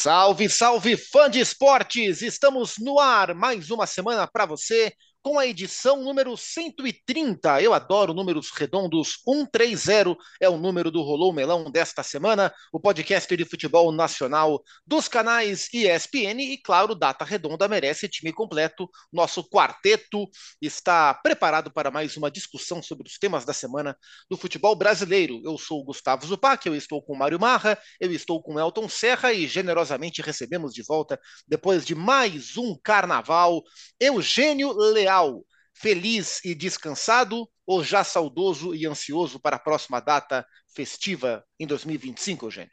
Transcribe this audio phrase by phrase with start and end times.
[0.00, 2.22] Salve, salve, fã de esportes!
[2.22, 4.92] Estamos no ar mais uma semana para você
[5.28, 7.60] com a edição número 130.
[7.60, 9.18] Eu adoro números redondos.
[9.26, 15.06] 130 é o número do Rolou Melão desta semana, o podcast de futebol nacional dos
[15.06, 18.88] canais ESPN e, claro, Data Redonda merece time completo.
[19.12, 20.26] Nosso quarteto
[20.62, 23.94] está preparado para mais uma discussão sobre os temas da semana
[24.30, 25.42] do futebol brasileiro.
[25.44, 28.88] Eu sou o Gustavo Zupac, eu estou com o Mário Marra, eu estou com Elton
[28.88, 33.62] Serra e generosamente recebemos de volta, depois de mais um carnaval,
[34.00, 40.46] Eugênio Leão Leal, feliz e descansado ou já saudoso e ansioso para a próxima data
[40.74, 42.72] festiva em 2025, Eugênio?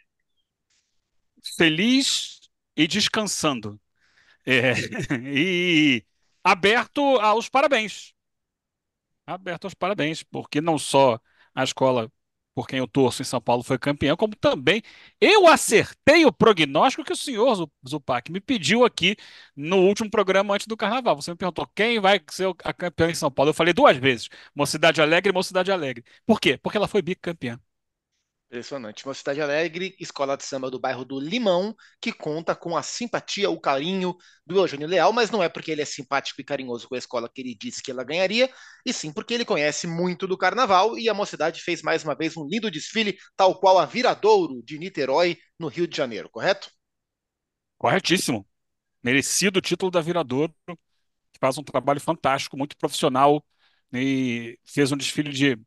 [1.58, 2.39] Feliz
[2.76, 3.80] e descansando.
[4.45, 4.73] É,
[5.26, 6.05] e
[6.44, 8.13] aberto aos parabéns.
[9.25, 11.20] Aberto aos parabéns, porque não só
[11.53, 12.12] a escola
[12.55, 14.81] por quem eu torço em São Paulo foi campeão, como também
[15.22, 19.16] eu acertei o prognóstico que o senhor Zupac me pediu aqui
[19.56, 21.16] no último programa antes do Carnaval.
[21.22, 23.50] Você me perguntou quem vai ser a campeã em São Paulo.
[23.52, 26.03] Eu falei duas vezes, Mocidade Alegre Mocidade Alegre.
[26.26, 26.58] Por quê?
[26.58, 27.59] Porque ela foi bicampeã.
[28.48, 29.04] Impressionante.
[29.06, 33.50] Uma cidade alegre, escola de samba do bairro do Limão, que conta com a simpatia,
[33.50, 34.16] o carinho
[34.46, 37.28] do Eugênio Leal, mas não é porque ele é simpático e carinhoso com a escola
[37.28, 38.50] que ele disse que ela ganharia,
[38.86, 42.38] e sim porque ele conhece muito do carnaval e a mocidade fez mais uma vez
[42.38, 46.70] um lindo desfile, tal qual a Viradouro de Niterói, no Rio de Janeiro, correto?
[47.78, 48.48] Corretíssimo.
[49.04, 53.44] Merecido o título da Viradouro, que faz um trabalho fantástico, muito profissional,
[53.92, 55.58] e fez um desfile de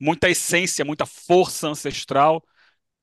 [0.00, 2.42] muita essência, muita força ancestral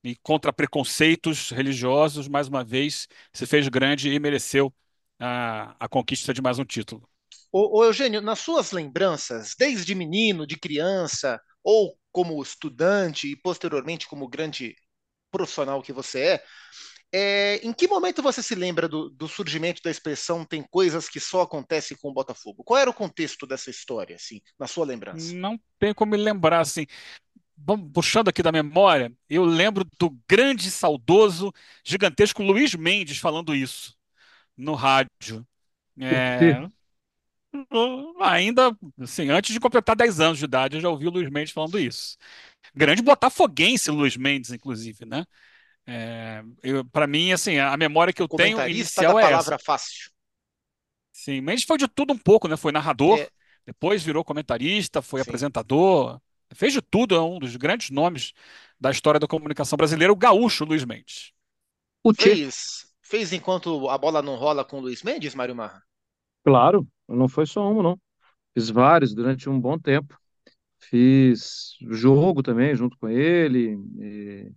[0.02, 4.72] e contra preconceitos religiosos, mais uma vez, se fez grande e mereceu
[5.18, 7.08] a, a conquista de mais um título.
[7.52, 14.06] Ô, ô, Eugênio, nas suas lembranças, desde menino, de criança, ou como estudante e posteriormente
[14.06, 14.74] como grande
[15.30, 16.44] profissional que você é,
[17.12, 21.18] é, em que momento você se lembra do, do, surgimento da expressão tem coisas que
[21.18, 22.62] só acontecem com o Botafogo?
[22.62, 25.32] Qual era o contexto dessa história, assim, na sua lembrança?
[25.32, 26.86] Não tem como me lembrar, assim.
[27.56, 31.52] Vamos puxando aqui da memória, eu lembro do grande, saudoso,
[31.84, 33.96] gigantesco Luiz Mendes falando isso
[34.56, 35.46] no rádio.
[36.00, 36.68] É,
[38.20, 41.52] ainda, assim, antes de completar 10 anos de idade, eu já ouvi o Luiz Mendes
[41.52, 42.16] falando isso.
[42.74, 45.24] Grande botafoguense Luiz Mendes, inclusive, né?
[45.90, 46.42] É,
[46.92, 49.64] para mim, assim, a memória que eu tenho inicial da é palavra essa.
[49.64, 50.10] fácil.
[51.10, 52.58] Sim, mas foi de tudo um pouco, né?
[52.58, 53.28] Foi narrador, é.
[53.64, 55.30] depois virou comentarista, foi Sim.
[55.30, 56.20] apresentador,
[56.54, 58.34] fez de tudo, é um dos grandes nomes
[58.78, 61.32] da história da comunicação brasileira, o gaúcho Luiz Mendes.
[62.04, 65.82] O fez, fez enquanto a bola não rola com o Luiz Mendes, Mário Marra?
[66.44, 67.98] Claro, não foi só um, não.
[68.52, 70.18] Fiz vários durante um bom tempo.
[70.78, 73.78] Fiz jogo também junto com ele.
[73.98, 74.52] E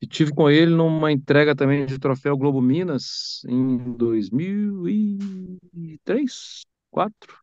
[0.00, 7.38] e tive com ele numa entrega também de troféu Globo Minas em 2003, 2004.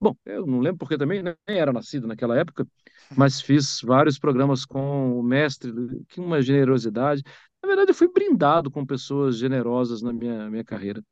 [0.00, 2.66] Bom, eu não lembro porque também nem era nascido naquela época,
[3.14, 5.72] mas fiz vários programas com o mestre,
[6.08, 7.22] que uma generosidade.
[7.62, 11.02] Na verdade, eu fui brindado com pessoas generosas na minha, minha carreira.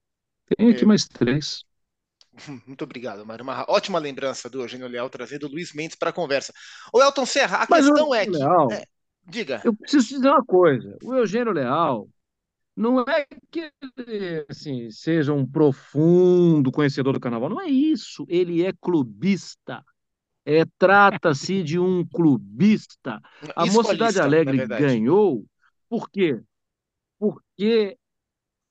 [0.57, 0.87] Tem aqui é.
[0.87, 1.65] mais três.
[2.67, 3.67] Muito obrigado, Mário Marra.
[3.69, 6.55] Ótima lembrança do Eugênio Leal trazendo o Luiz Mendes para a conversa.
[6.91, 8.31] O Elton Serra, a mas questão é que.
[8.31, 8.85] Leal, é,
[9.29, 9.61] Diga.
[9.65, 10.97] Eu preciso dizer uma coisa.
[11.03, 12.09] O Eugênio Leal
[12.75, 17.49] não é que ele assim, seja um profundo conhecedor do carnaval.
[17.49, 18.25] Não é isso.
[18.29, 19.85] Ele é clubista.
[20.45, 23.21] É, Trata-se de um clubista.
[23.55, 25.45] A Mocidade Alegre ganhou.
[25.89, 26.41] Por quê?
[27.19, 27.99] Porque,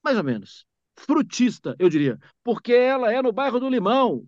[0.04, 0.66] mais ou menos,
[0.96, 2.18] frutista, eu diria.
[2.44, 4.26] Porque ela é no bairro do Limão.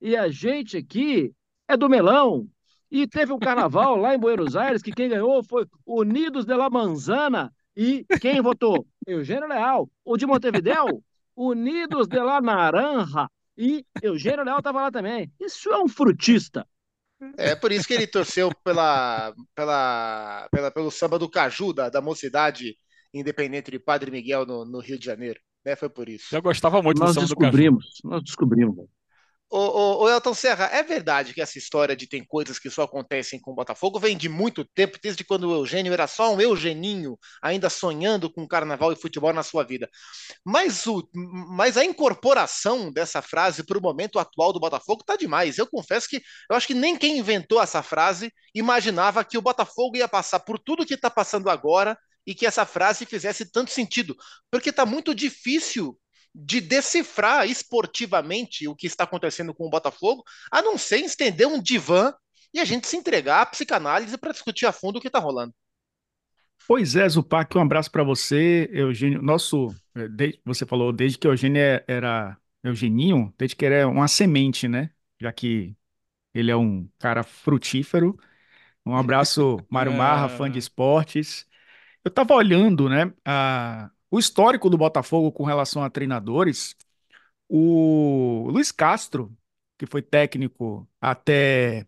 [0.00, 1.32] E a gente aqui
[1.66, 2.48] é do Melão.
[2.92, 6.68] E teve um carnaval lá em Buenos Aires que quem ganhou foi Unidos de la
[6.68, 8.86] Manzana e quem votou?
[9.06, 9.90] Eugênio Leal.
[10.04, 11.02] O de Montevideo,
[11.34, 15.32] Unidos de la Naranja e Eugênio Leal estava lá também.
[15.40, 16.68] Isso é um frutista.
[17.38, 22.02] É por isso que ele torceu pela, pela, pela, pelo samba do Caju, da, da
[22.02, 22.76] mocidade
[23.14, 25.40] independente de Padre Miguel no, no Rio de Janeiro.
[25.64, 25.74] Né?
[25.76, 26.34] Foi por isso.
[26.36, 28.14] Eu gostava muito nós do samba descobrimos, do Caju.
[28.14, 28.86] Nós descobrimos.
[29.54, 33.50] Ô, Elton Serra, é verdade que essa história de tem coisas que só acontecem com
[33.50, 37.68] o Botafogo vem de muito tempo, desde quando o Eugênio era só um Eugeninho, ainda
[37.68, 39.90] sonhando com carnaval e futebol na sua vida.
[40.42, 45.58] Mas, o, mas a incorporação dessa frase para o momento atual do Botafogo tá demais.
[45.58, 49.98] Eu confesso que eu acho que nem quem inventou essa frase imaginava que o Botafogo
[49.98, 51.94] ia passar por tudo que está passando agora
[52.26, 54.16] e que essa frase fizesse tanto sentido.
[54.50, 55.98] Porque está muito difícil
[56.34, 61.60] de decifrar esportivamente o que está acontecendo com o Botafogo, a não ser estender um
[61.62, 62.12] divã
[62.54, 65.54] e a gente se entregar à psicanálise para discutir a fundo o que está rolando.
[66.66, 69.20] Pois é, Zupac, um abraço para você, Eugênio.
[69.20, 74.06] Nosso, eh, você falou desde que Eugênio é- era Eugeninho, desde que ele é uma
[74.08, 74.90] semente, né?
[75.20, 75.76] Já que
[76.34, 78.18] ele é um cara frutífero.
[78.86, 81.46] Um abraço, Mário Marra, fã de É, esportes.
[82.04, 86.76] Eu estava olhando, né, a- o histórico do Botafogo com relação a treinadores.
[87.48, 89.36] O Luiz Castro,
[89.78, 91.86] que foi técnico até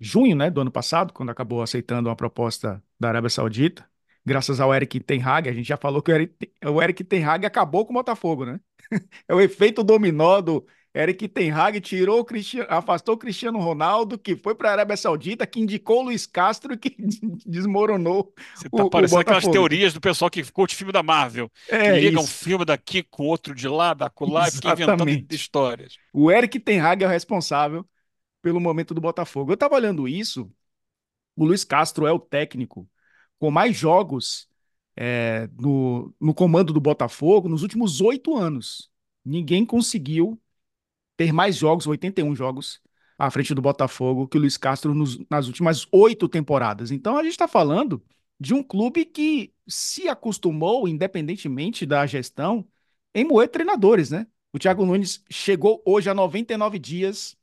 [0.00, 3.88] junho, né, do ano passado, quando acabou aceitando uma proposta da Arábia Saudita,
[4.24, 7.24] graças ao Eric Ten Hag, a gente já falou que o Eric, o Eric Ten
[7.24, 8.60] Hag acabou com o Botafogo, né?
[9.28, 10.66] É o efeito dominó do
[10.96, 14.96] Eric Ten Hag, tirou o Cristiano, afastou o Cristiano Ronaldo, que foi para a Arábia
[14.96, 16.96] Saudita, que indicou o Luiz Castro e que
[17.46, 19.48] desmoronou você tá o, o parecendo aquelas Botafogo.
[19.48, 21.50] teorias do pessoal que ficou de filme da Marvel,
[21.82, 24.70] que É liga um isso, filme daqui com outro de lá, da colar, e fica
[24.70, 25.98] inventando histórias.
[26.12, 27.86] O Eric Ten Hag é o responsável
[28.42, 29.52] pelo momento do Botafogo.
[29.52, 30.50] Eu estava olhando isso,
[31.36, 32.88] o Luiz Castro é o técnico
[33.38, 34.48] com mais jogos
[34.96, 38.90] é, no, no comando do Botafogo nos últimos oito anos.
[39.24, 40.40] Ninguém conseguiu
[41.16, 42.80] ter mais jogos, 81 jogos,
[43.18, 46.90] à frente do Botafogo que o Luiz Castro nos- nas últimas oito temporadas.
[46.90, 48.02] Então a gente está falando
[48.38, 52.66] de um clube que se acostumou, independentemente da gestão,
[53.14, 54.26] em moer treinadores, né?
[54.52, 57.36] O Thiago Nunes chegou hoje a 99 dias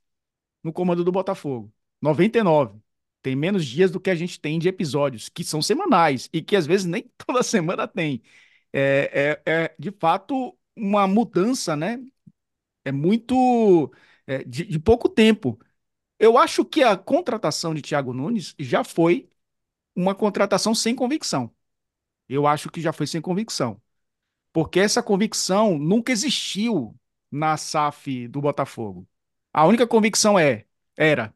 [0.64, 1.74] no comando do Botafogo.
[2.02, 2.80] 99.
[3.22, 6.56] Tem menos dias do que a gente tem de episódios, que são semanais e que
[6.56, 8.22] às vezes nem toda semana tem.
[8.74, 12.00] É, é, é de fato uma mudança, né?
[12.86, 13.92] É muito
[14.28, 15.60] é, de, de pouco tempo.
[16.20, 19.30] Eu acho que a contratação de Thiago Nunes já foi
[19.96, 21.54] uma contratação sem convicção.
[22.30, 23.82] Eu acho que já foi sem convicção.
[24.54, 26.96] Porque essa convicção nunca existiu
[27.32, 29.08] na SAF do Botafogo.
[29.54, 30.66] A única convicção é,
[30.98, 31.34] era,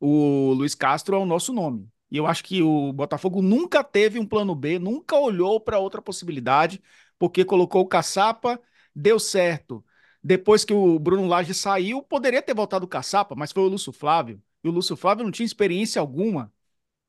[0.00, 1.88] o Luiz Castro é o nosso nome.
[2.10, 6.02] E eu acho que o Botafogo nunca teve um plano B, nunca olhou para outra
[6.02, 6.82] possibilidade,
[7.18, 8.60] porque colocou o Caçapa,
[8.94, 9.84] deu certo.
[10.22, 13.92] Depois que o Bruno Lage saiu, poderia ter voltado o Caçapa, mas foi o Lúcio
[13.92, 14.42] Flávio.
[14.62, 16.52] E o Lúcio Flávio não tinha experiência alguma.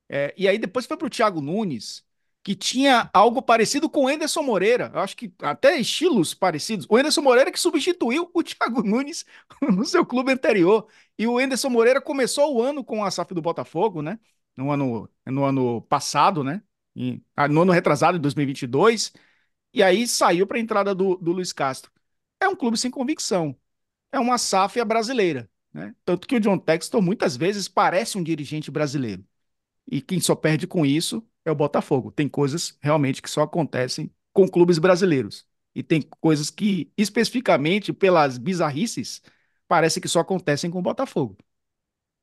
[0.08, 2.04] É, e aí depois foi para o Thiago Nunes,
[2.42, 4.90] que tinha algo parecido com o Enderson Moreira.
[4.94, 6.86] Eu acho que até estilos parecidos.
[6.90, 9.24] O Enderson Moreira que substituiu o Thiago Nunes
[9.62, 10.86] no seu clube anterior.
[11.18, 14.18] E o Enderson Moreira começou o ano com a SAF do Botafogo, né?
[14.56, 16.62] No ano, no ano passado, né?
[17.36, 19.12] Ah, no ano retrasado, em 2022.
[19.72, 21.90] E aí saiu para a entrada do, do Luiz Castro.
[22.40, 23.56] É um clube sem convicção.
[24.12, 25.50] É uma SAF brasileira.
[25.72, 25.94] Né?
[26.04, 29.24] Tanto que o John Textor muitas vezes parece um dirigente brasileiro.
[29.90, 32.12] E quem só perde com isso é o Botafogo.
[32.12, 35.46] Tem coisas realmente que só acontecem com clubes brasileiros.
[35.74, 39.20] E tem coisas que, especificamente pelas bizarrices,
[39.66, 41.36] parece que só acontecem com o Botafogo.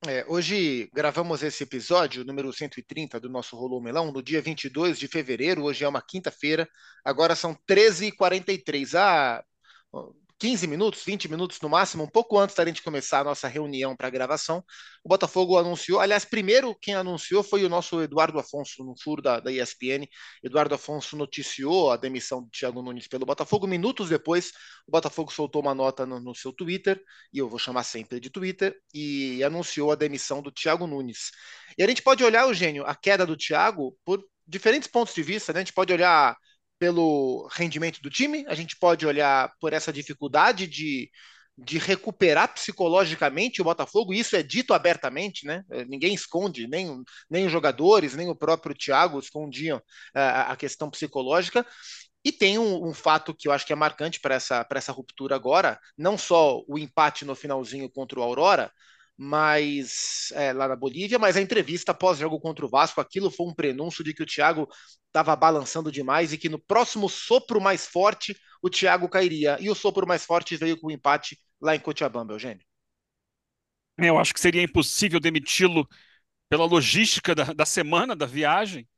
[0.04, 5.06] É, hoje gravamos esse episódio, número 130 do nosso Rolô Melão, no dia 22 de
[5.06, 5.62] fevereiro.
[5.62, 6.68] Hoje é uma quinta-feira,
[7.04, 8.94] agora são 13h43.
[8.98, 9.44] Ah,
[10.42, 13.94] 15 minutos, 20 minutos no máximo, um pouco antes da gente começar a nossa reunião
[13.94, 14.64] para gravação,
[15.04, 16.00] o Botafogo anunciou.
[16.00, 20.04] Aliás, primeiro quem anunciou foi o nosso Eduardo Afonso, no furo da, da ESPN.
[20.42, 23.68] Eduardo Afonso noticiou a demissão do Thiago Nunes pelo Botafogo.
[23.68, 24.48] Minutos depois,
[24.84, 27.00] o Botafogo soltou uma nota no, no seu Twitter,
[27.32, 31.30] e eu vou chamar sempre de Twitter, e anunciou a demissão do Thiago Nunes.
[31.78, 35.52] E a gente pode olhar, Eugênio, a queda do Thiago por diferentes pontos de vista,
[35.52, 35.60] né?
[35.60, 36.36] A gente pode olhar
[36.82, 41.08] pelo rendimento do time, a gente pode olhar por essa dificuldade de,
[41.56, 45.62] de recuperar psicologicamente o Botafogo, isso é dito abertamente, né?
[45.86, 51.64] Ninguém esconde, nem, nem os jogadores, nem o próprio Thiago escondiam uh, a questão psicológica.
[52.24, 55.36] E tem um, um, fato que eu acho que é marcante para essa, essa ruptura
[55.36, 58.72] agora, não só o empate no finalzinho contra o Aurora,
[59.16, 63.54] mas é, lá na Bolívia, mas a entrevista pós-jogo contra o Vasco, aquilo foi um
[63.54, 64.68] prenúncio de que o Thiago
[65.12, 69.58] estava balançando demais e que no próximo sopro mais forte o Thiago cairia.
[69.60, 72.64] E o sopro mais forte veio com o empate lá em Cochabamba, Eugênio.
[73.98, 75.86] Eu acho que seria impossível demiti-lo
[76.48, 78.88] pela logística da, da, semana, da viagem.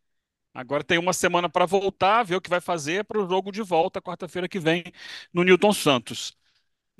[0.54, 3.60] Agora tem uma semana para voltar, ver o que vai fazer para o jogo de
[3.60, 4.84] volta, quarta-feira que vem,
[5.32, 6.36] no Newton Santos.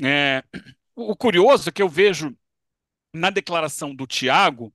[0.02, 0.42] É,
[0.96, 2.36] o curioso é que eu vejo
[3.12, 4.74] na declaração do Thiago,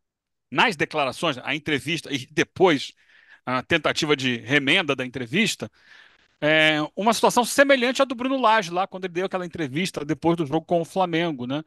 [0.49, 2.93] nas declarações, a entrevista e depois
[3.57, 5.71] a tentativa de remenda da entrevista,
[6.41, 10.37] é uma situação semelhante à do Bruno Lage lá, quando ele deu aquela entrevista depois
[10.37, 11.63] do jogo com o Flamengo, né?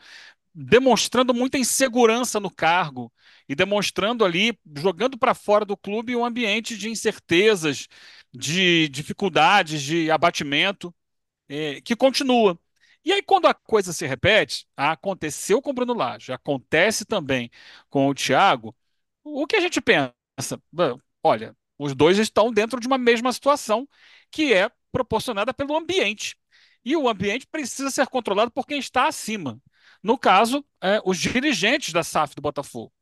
[0.54, 3.12] Demonstrando muita insegurança no cargo
[3.48, 7.88] e demonstrando ali, jogando para fora do clube um ambiente de incertezas,
[8.32, 10.94] de dificuldades, de abatimento,
[11.48, 12.58] é, que continua.
[13.04, 17.50] E aí, quando a coisa se repete, aconteceu com o Bruno Lage, acontece também
[17.90, 18.76] com o Thiago,
[19.24, 20.14] o que a gente pensa?
[21.22, 23.88] Olha, Os dois estão dentro de uma mesma situação
[24.30, 26.36] que é proporcionada pelo ambiente.
[26.84, 29.60] E o ambiente precisa ser controlado por quem está acima.
[30.02, 32.92] No caso, é, os dirigentes da SAF do Botafogo.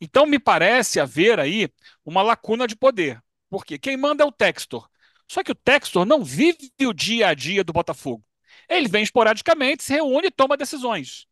[0.00, 1.68] Então, me parece haver aí
[2.04, 3.22] uma lacuna de poder.
[3.48, 4.88] Porque quem manda é o Textor.
[5.28, 8.24] Só que o Textor não vive o dia a dia do Botafogo.
[8.68, 11.26] Ele vem esporadicamente, se reúne e toma decisões.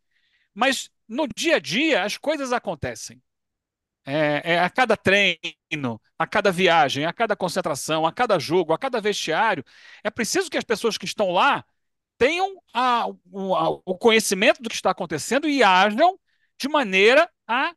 [0.53, 3.23] Mas no dia a dia as coisas acontecem.
[4.07, 8.79] É, é, a cada treino, a cada viagem, a cada concentração, a cada jogo, a
[8.79, 9.65] cada vestiário,
[10.03, 11.65] é preciso que as pessoas que estão lá
[12.19, 16.19] tenham a, o, a, o conhecimento do que está acontecendo e ajam
[16.59, 17.75] de maneira a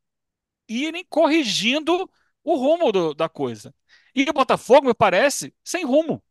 [0.68, 2.10] irem corrigindo
[2.44, 3.74] o rumo do, da coisa.
[4.16, 6.24] E o Botafogo, me parece, sem rumo.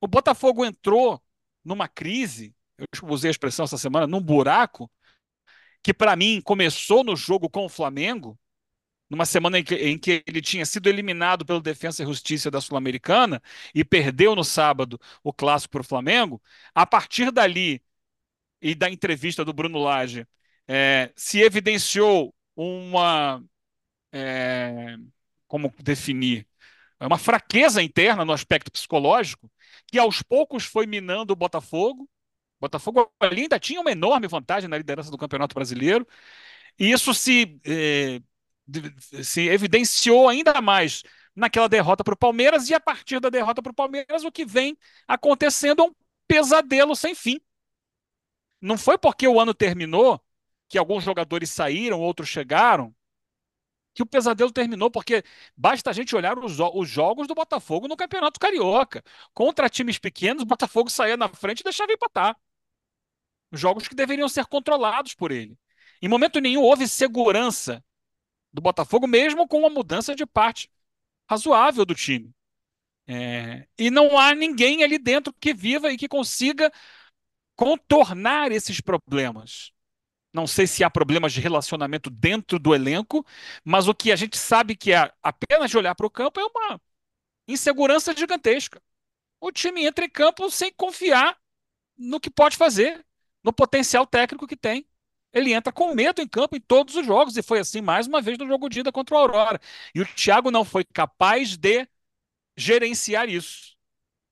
[0.00, 1.22] O Botafogo entrou
[1.64, 4.90] numa crise, eu usei a expressão essa semana, num buraco,
[5.82, 8.38] que para mim começou no jogo com o Flamengo,
[9.14, 12.60] numa semana em que, em que, ele tinha sido eliminado pelo Defensa e Justiça da
[12.60, 13.42] Sul-Americana
[13.74, 16.42] e perdeu no sábado o clássico para o Flamengo.
[16.74, 17.82] A partir dali
[18.60, 20.26] e da entrevista do Bruno Lage,
[20.68, 23.42] é, se evidenciou uma.
[24.12, 24.96] É,
[25.46, 26.46] como definir?
[27.00, 29.50] É uma fraqueza interna no aspecto psicológico
[29.86, 32.04] que aos poucos foi minando o Botafogo.
[32.58, 36.06] O Botafogo ainda tinha uma enorme vantagem na liderança do Campeonato Brasileiro.
[36.78, 38.20] E isso se, eh,
[39.22, 41.02] se evidenciou ainda mais
[41.34, 44.44] naquela derrota para o Palmeiras, e a partir da derrota para o Palmeiras, o que
[44.44, 45.94] vem acontecendo é um
[46.26, 47.40] pesadelo sem fim.
[48.60, 50.20] Não foi porque o ano terminou
[50.68, 52.94] que alguns jogadores saíram, outros chegaram,
[53.94, 55.22] que o pesadelo terminou, porque
[55.56, 59.04] basta a gente olhar os, os, jogos do Botafogo no Campeonato Carioca.
[59.32, 62.36] Contra times pequenos, o Botafogo saía na frente e deixava empatar.
[63.52, 65.56] Jogos que deveriam ser controlados por ele.
[66.02, 67.84] Em momento nenhum houve segurança
[68.54, 70.70] do Botafogo, mesmo com uma mudança de parte
[71.28, 72.32] razoável do time.
[73.06, 76.72] É, e não há ninguém ali dentro que viva e que consiga
[77.56, 79.72] contornar esses problemas.
[80.32, 83.26] Não sei se há problemas de relacionamento dentro do elenco,
[83.64, 86.44] mas o que a gente sabe que é apenas de olhar para o campo é
[86.44, 86.80] uma
[87.48, 88.80] insegurança gigantesca.
[89.40, 91.38] O time entra em campo sem confiar
[91.96, 93.04] no que pode fazer,
[93.44, 94.88] no potencial técnico que tem.
[95.34, 98.22] Ele entra com medo em campo em todos os jogos, e foi assim mais uma
[98.22, 99.60] vez no jogo de ida contra o Aurora.
[99.94, 101.86] E o Thiago não foi capaz de
[102.56, 103.74] gerenciar isso.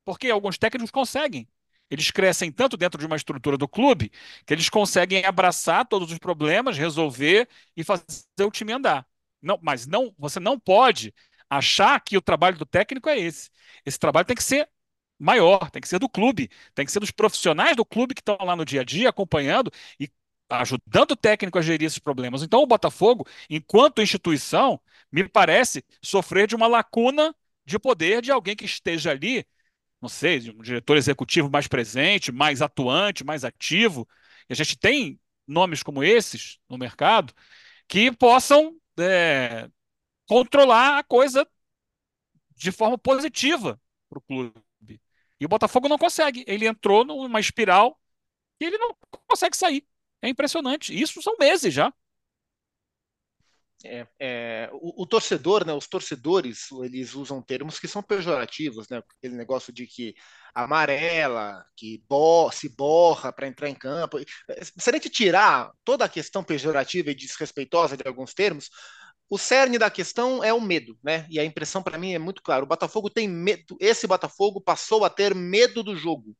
[0.04, 1.49] Porque alguns técnicos conseguem.
[1.90, 4.11] Eles crescem tanto dentro de uma estrutura do clube
[4.47, 8.04] que eles conseguem abraçar todos os problemas, resolver e fazer
[8.40, 9.06] o time andar.
[9.42, 11.14] Não, mas não, você não pode
[11.50, 13.50] achar que o trabalho do técnico é esse.
[13.85, 14.68] Esse trabalho tem que ser
[15.18, 18.37] maior, tem que ser do clube, tem que ser dos profissionais do clube que estão
[18.40, 20.09] lá no dia a dia acompanhando e
[20.61, 22.42] ajudando o técnico a gerir esses problemas.
[22.42, 24.80] Então, o Botafogo, enquanto instituição,
[25.11, 29.47] me parece sofrer de uma lacuna de poder de alguém que esteja ali
[30.00, 34.09] não sei, um diretor executivo mais presente, mais atuante, mais ativo.
[34.49, 37.32] E a gente tem nomes como esses no mercado
[37.88, 39.68] que possam é,
[40.26, 41.47] controlar a coisa
[42.56, 45.00] de forma positiva para o clube.
[45.40, 46.44] E o Botafogo não consegue.
[46.47, 48.00] Ele entrou numa espiral
[48.61, 48.97] e ele não
[49.28, 49.87] consegue sair.
[50.23, 50.95] É impressionante.
[50.99, 51.93] Isso são meses já.
[53.85, 59.02] É, é, o, o, torcedor, né, os torcedores, eles usam termos que são pejorativos, né?
[59.19, 60.14] Aquele negócio de que
[60.55, 64.19] amarela, que bo se borra para entrar em campo.
[64.79, 68.71] Se a gente tirar toda a questão pejorativa e desrespeitosa de alguns termos,
[69.29, 71.26] o cerne da questão é o medo, né?
[71.31, 72.64] E a impressão para mim é muito clara.
[72.64, 73.76] O Botafogo tem medo.
[73.81, 76.37] Esse Botafogo passou a ter medo do jogo.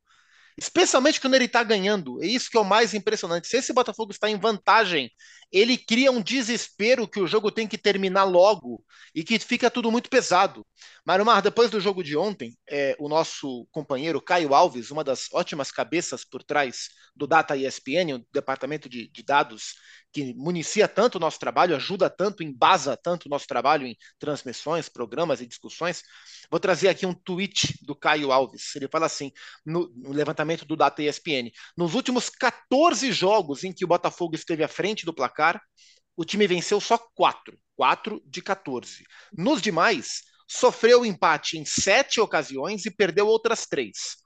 [0.57, 2.23] Especialmente quando ele está ganhando.
[2.23, 3.49] É isso que é o mais impressionante.
[3.49, 5.11] Se esse Botafogo está em vantagem,
[5.53, 8.83] ele cria um desespero que o jogo tem que terminar logo
[9.15, 10.67] e que fica tudo muito pesado.
[11.05, 15.71] Marumar, depois do jogo de ontem, é, o nosso companheiro Caio Alves, uma das ótimas
[15.71, 19.75] cabeças por trás do Data ESPN, o departamento de, de dados
[20.13, 24.89] que municia tanto o nosso trabalho, ajuda tanto, embasa tanto o nosso trabalho em transmissões,
[24.89, 26.03] programas e discussões.
[26.51, 28.77] Vou trazer aqui um tweet do Caio Alves.
[28.77, 29.33] Ele fala assim,
[29.65, 34.63] no, no levantamento do Data ESPN, nos últimos 14 jogos em que o Botafogo esteve
[34.63, 35.61] à frente do placar,
[36.17, 39.05] o time venceu só 4, 4 de 14.
[39.37, 44.17] Nos demais, sofreu empate em sete ocasiões e perdeu outras três.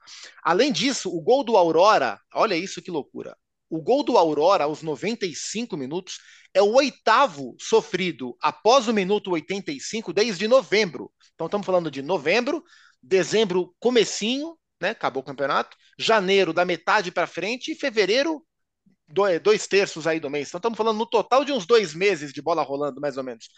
[0.43, 3.35] Além disso, o gol do Aurora, olha isso que loucura.
[3.69, 6.19] O gol do Aurora aos 95 minutos
[6.53, 11.11] é o oitavo sofrido após o minuto 85 desde novembro.
[11.35, 12.63] Então estamos falando de novembro,
[13.01, 18.43] dezembro comecinho, né, acabou o campeonato, janeiro da metade para frente e fevereiro
[19.41, 20.49] dois terços aí do mês.
[20.49, 23.49] Então estamos falando no total de uns dois meses de bola rolando, mais ou menos.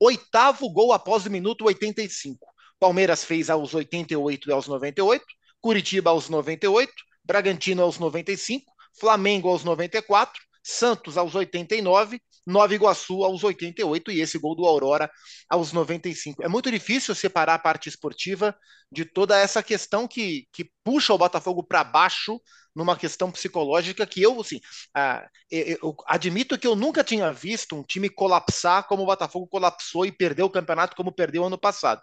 [0.00, 2.46] Oitavo gol após o minuto 85.
[2.78, 5.24] Palmeiras fez aos 88 e aos 98,
[5.60, 6.92] Curitiba aos 98,
[7.24, 14.38] Bragantino aos 95, Flamengo aos 94, Santos aos 89, Nova Iguaçu aos 88 e esse
[14.38, 15.10] gol do Aurora
[15.50, 16.42] aos 95.
[16.42, 18.56] É muito difícil separar a parte esportiva
[18.90, 22.40] de toda essa questão que, que puxa o Botafogo para baixo
[22.74, 24.60] numa questão psicológica que eu, assim,
[24.94, 30.06] ah, eu admito que eu nunca tinha visto um time colapsar como o Botafogo colapsou
[30.06, 32.00] e perdeu o campeonato como perdeu ano passado.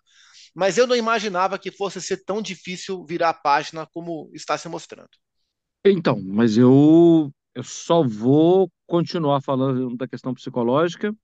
[0.53, 4.69] Mas eu não imaginava que fosse ser tão difícil virar a página como está se
[4.69, 5.09] mostrando.
[5.83, 11.15] Então, mas eu eu só vou continuar falando da questão psicológica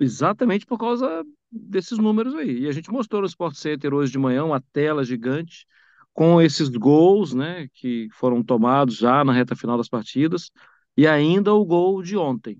[0.00, 2.60] exatamente por causa desses números aí.
[2.60, 5.66] E a gente mostrou no Sport Center hoje de manhã uma tela gigante
[6.12, 10.50] com esses gols, né, que foram tomados já na reta final das partidas
[10.96, 12.58] e ainda o gol de ontem.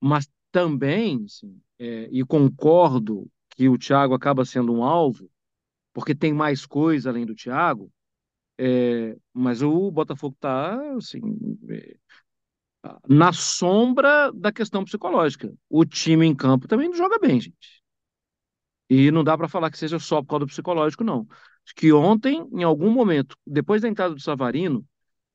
[0.00, 5.30] Mas também, assim, é, e concordo que o Thiago acaba sendo um alvo,
[5.92, 7.92] porque tem mais coisa além do Thiago,
[8.58, 11.20] é, mas o Botafogo está assim,
[11.70, 11.96] é,
[13.08, 15.52] na sombra da questão psicológica.
[15.68, 17.82] O time em campo também não joga bem, gente.
[18.88, 21.26] E não dá para falar que seja só por causa do psicológico, não.
[21.76, 24.84] Que ontem, em algum momento, depois da entrada do Savarino,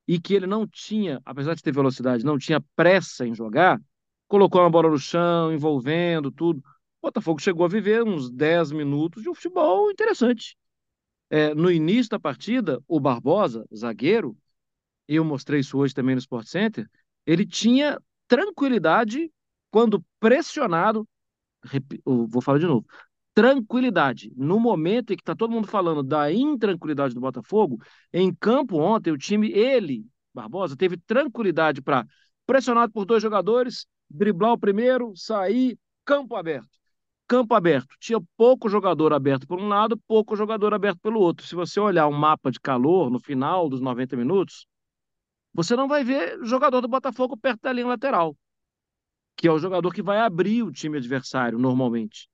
[0.07, 3.81] e que ele não tinha, apesar de ter velocidade, não tinha pressa em jogar,
[4.27, 6.59] colocou a bola no chão, envolvendo tudo.
[7.01, 10.57] O Botafogo chegou a viver uns 10 minutos de um futebol interessante.
[11.29, 14.35] É, no início da partida, o Barbosa, zagueiro,
[15.07, 16.89] eu mostrei isso hoje também no Sport Center,
[17.25, 19.31] ele tinha tranquilidade
[19.71, 21.07] quando pressionado.
[22.05, 22.85] Vou falar de novo.
[23.33, 24.31] Tranquilidade.
[24.35, 27.79] No momento em que está todo mundo falando da intranquilidade do Botafogo,
[28.11, 32.05] em campo ontem, o time, ele, Barbosa, teve tranquilidade para,
[32.45, 36.78] pressionado por dois jogadores, driblar o primeiro, sair, campo aberto
[37.29, 37.95] campo aberto.
[37.99, 41.45] Tinha pouco jogador aberto por um lado, pouco jogador aberto pelo outro.
[41.45, 44.65] Se você olhar um mapa de calor no final dos 90 minutos,
[45.53, 48.35] você não vai ver jogador do Botafogo perto da linha lateral,
[49.37, 52.27] que é o jogador que vai abrir o time adversário normalmente.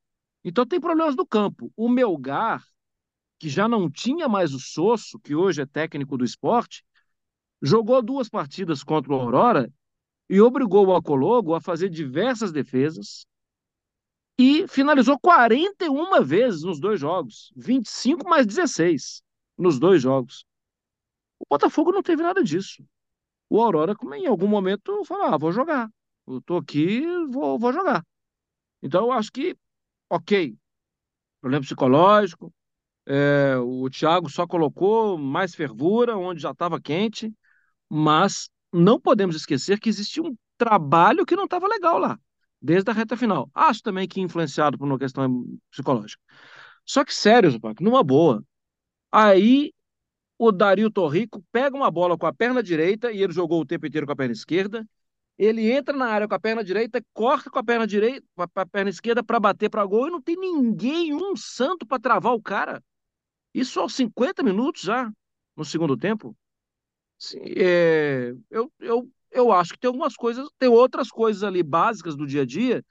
[0.45, 1.69] Então tem problemas do campo.
[1.75, 2.63] O Melgar,
[3.37, 6.85] que já não tinha mais o Sosso, que hoje é técnico do esporte,
[7.61, 9.69] jogou duas partidas contra o Aurora
[10.29, 13.27] e obrigou o Acologo a fazer diversas defesas,
[14.37, 19.21] e finalizou 41 vezes nos dois jogos, 25 mais 16
[19.57, 20.45] nos dois jogos.
[21.39, 22.83] O Botafogo não teve nada disso.
[23.49, 25.89] O Aurora, em algum momento, falou: ah, vou jogar.
[26.27, 28.05] Eu tô aqui, vou, vou jogar.
[28.81, 29.55] Então, eu acho que,
[30.09, 30.55] ok,
[31.39, 32.53] problema psicológico.
[33.07, 37.31] É, o Thiago só colocou mais fervura onde já estava quente,
[37.87, 42.19] mas não podemos esquecer que existia um trabalho que não estava legal lá
[42.65, 43.49] desde a reta final.
[43.53, 46.21] Acho também que influenciado por uma questão psicológica.
[46.85, 48.43] Só que sério, Zupac, numa boa.
[49.11, 49.73] Aí
[50.37, 53.87] o Dario Torrico pega uma bola com a perna direita e ele jogou o tempo
[53.87, 54.87] inteiro com a perna esquerda.
[55.37, 58.65] Ele entra na área com a perna direita, corta com a perna direita, com a
[58.65, 62.41] perna esquerda para bater para gol e não tem ninguém, um santo para travar o
[62.41, 62.83] cara.
[63.53, 65.11] Isso aos 50 minutos já,
[65.55, 66.35] no segundo tempo.
[67.17, 72.15] Sim, é, eu, eu eu acho que tem algumas coisas, tem outras coisas ali básicas
[72.15, 72.83] do dia a dia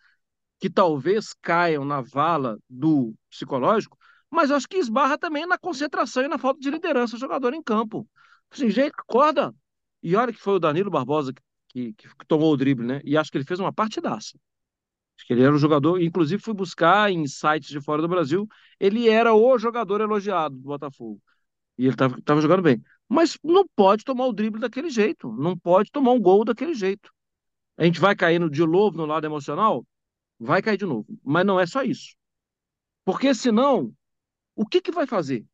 [0.61, 3.99] que talvez caiam na vala do psicológico,
[4.31, 7.55] mas eu acho que esbarra também na concentração e na falta de liderança do jogador
[7.55, 8.09] em campo.
[8.51, 9.55] Assim, gente, acorda.
[10.03, 13.01] E olha que foi o Danilo Barbosa que, que, que, tomou o drible, né?
[13.05, 14.39] E acho que ele fez uma partidaça.
[15.17, 18.49] Acho que ele era o jogador, inclusive fui buscar em sites de fora do Brasil,
[18.79, 21.21] ele era o jogador elogiado do Botafogo.
[21.79, 22.83] E ele estava jogando bem.
[23.09, 27.13] Mas não pode tomar o drible daquele jeito, não pode tomar um gol daquele jeito.
[27.77, 29.85] A gente vai caindo de novo no lado emocional?
[30.39, 31.07] Vai cair de novo.
[31.23, 32.17] Mas não é só isso.
[33.05, 33.93] Porque senão,
[34.55, 35.45] o que, que vai fazer?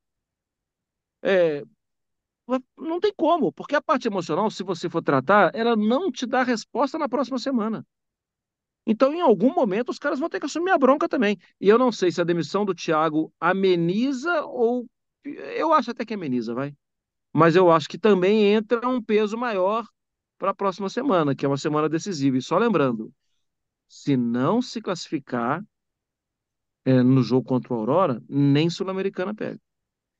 [1.22, 1.62] É,
[2.76, 6.42] não tem como, porque a parte emocional, se você for tratar, ela não te dá
[6.42, 7.86] resposta na próxima semana.
[8.86, 11.38] Então, em algum momento, os caras vão ter que assumir a bronca também.
[11.60, 14.86] E eu não sei se a demissão do Thiago ameniza ou.
[15.24, 16.74] Eu acho até que ameniza, vai
[17.32, 19.86] mas eu acho que também entra um peso maior
[20.38, 22.36] para a próxima semana, que é uma semana decisiva.
[22.36, 23.12] E só lembrando,
[23.88, 25.62] se não se classificar
[26.84, 29.60] é, no jogo contra o Aurora, nem Sul-Americana pega.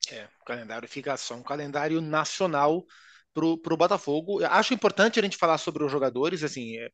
[0.09, 2.85] É, o calendário fica só um calendário nacional
[3.33, 4.43] para o Botafogo.
[4.45, 6.43] Acho importante a gente falar sobre os jogadores.
[6.43, 6.89] Assim, é,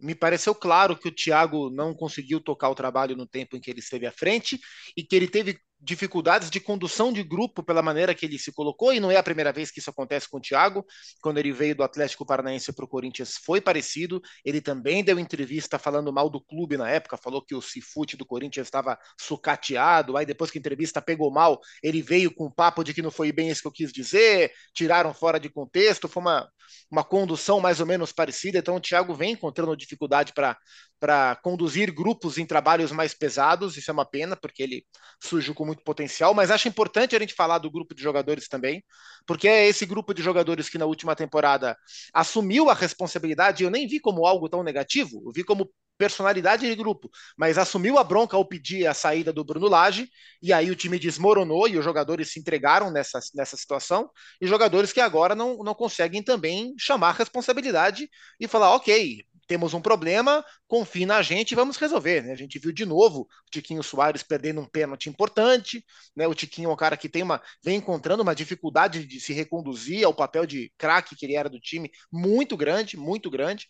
[0.00, 3.70] me pareceu claro que o Thiago não conseguiu tocar o trabalho no tempo em que
[3.70, 4.58] ele esteve à frente
[4.96, 8.92] e que ele teve dificuldades de condução de grupo pela maneira que ele se colocou,
[8.92, 10.84] e não é a primeira vez que isso acontece com o Thiago.
[11.22, 14.20] Quando ele veio do Atlético Paranaense para o Corinthians foi parecido.
[14.44, 18.26] Ele também deu entrevista falando mal do clube na época, falou que o Cifute do
[18.26, 20.16] Corinthians estava sucateado.
[20.16, 23.10] Aí depois que a entrevista pegou mal, ele veio com o papo de que não
[23.10, 26.08] foi bem isso que eu quis dizer, tiraram fora de contexto.
[26.08, 26.48] Foi uma,
[26.90, 28.58] uma condução mais ou menos parecida.
[28.58, 33.76] Então o Thiago vem encontrando dificuldade para conduzir grupos em trabalhos mais pesados.
[33.76, 34.84] Isso é uma pena, porque ele
[35.22, 38.82] surgiu com muito potencial, mas acho importante a gente falar do grupo de jogadores também,
[39.26, 41.76] porque é esse grupo de jogadores que na última temporada
[42.12, 46.74] assumiu a responsabilidade, eu nem vi como algo tão negativo, eu vi como personalidade de
[46.74, 50.08] grupo, mas assumiu a bronca ao pedir a saída do Bruno Lage,
[50.42, 54.08] e aí o time desmoronou e os jogadores se entregaram nessa, nessa situação,
[54.40, 58.08] e jogadores que agora não, não conseguem também chamar responsabilidade
[58.40, 62.22] e falar, ok, temos um problema, confie na gente e vamos resolver.
[62.22, 62.30] Né?
[62.30, 65.84] A gente viu de novo o Tiquinho Soares perdendo um pênalti importante,
[66.14, 66.24] né?
[66.28, 70.06] O Tiquinho é um cara que tem uma, vem encontrando uma dificuldade de se reconduzir
[70.06, 73.66] ao papel de craque que ele era do time, muito grande, muito grande.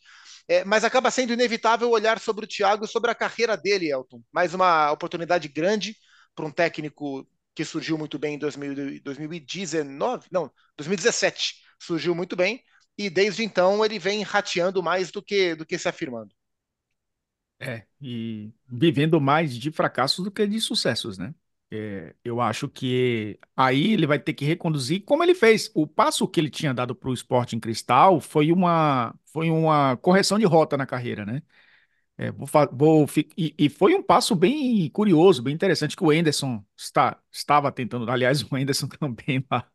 [0.46, 4.20] É, mas acaba sendo inevitável olhar sobre o Thiago e sobre a carreira dele, Elton.
[4.30, 5.96] Mais uma oportunidade grande
[6.34, 12.62] para um técnico que surgiu muito bem em 2000, 2019, não, 2017, surgiu muito bem,
[13.00, 16.34] e desde então ele vem rateando mais do que, do que se afirmando.
[17.58, 21.34] É, e vivendo mais de fracassos do que de sucessos, né?
[21.70, 25.70] É, eu acho que aí ele vai ter que reconduzir como ele fez.
[25.74, 29.96] O passo que ele tinha dado para o esporte em cristal foi uma, foi uma
[29.96, 31.42] correção de rota na carreira, né?
[32.18, 36.62] É, vou, vou, e, e, foi um passo bem curioso, bem interessante que o Enderson
[36.76, 38.10] está, estava tentando.
[38.10, 39.66] Aliás, o Enderson também lá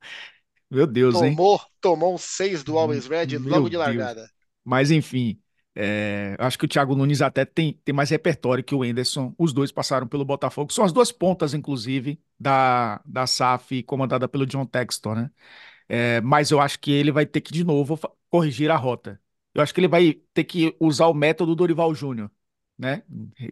[0.75, 1.67] meu Deus, tomou, hein?
[1.81, 4.21] Tomou um 6 do Always Red Meu logo de largada.
[4.21, 4.29] Deus.
[4.63, 5.39] Mas enfim,
[5.75, 9.33] é, acho que o Thiago Nunes até tem, tem mais repertório que o Enderson.
[9.37, 10.73] Os dois passaram pelo Botafogo.
[10.73, 15.31] São as duas pontas, inclusive, da, da SAF comandada pelo John Textor, né?
[15.87, 19.21] É, mas eu acho que ele vai ter que, de novo, corrigir a rota.
[19.53, 22.31] Eu acho que ele vai ter que usar o método Dorival Júnior,
[22.77, 23.03] né?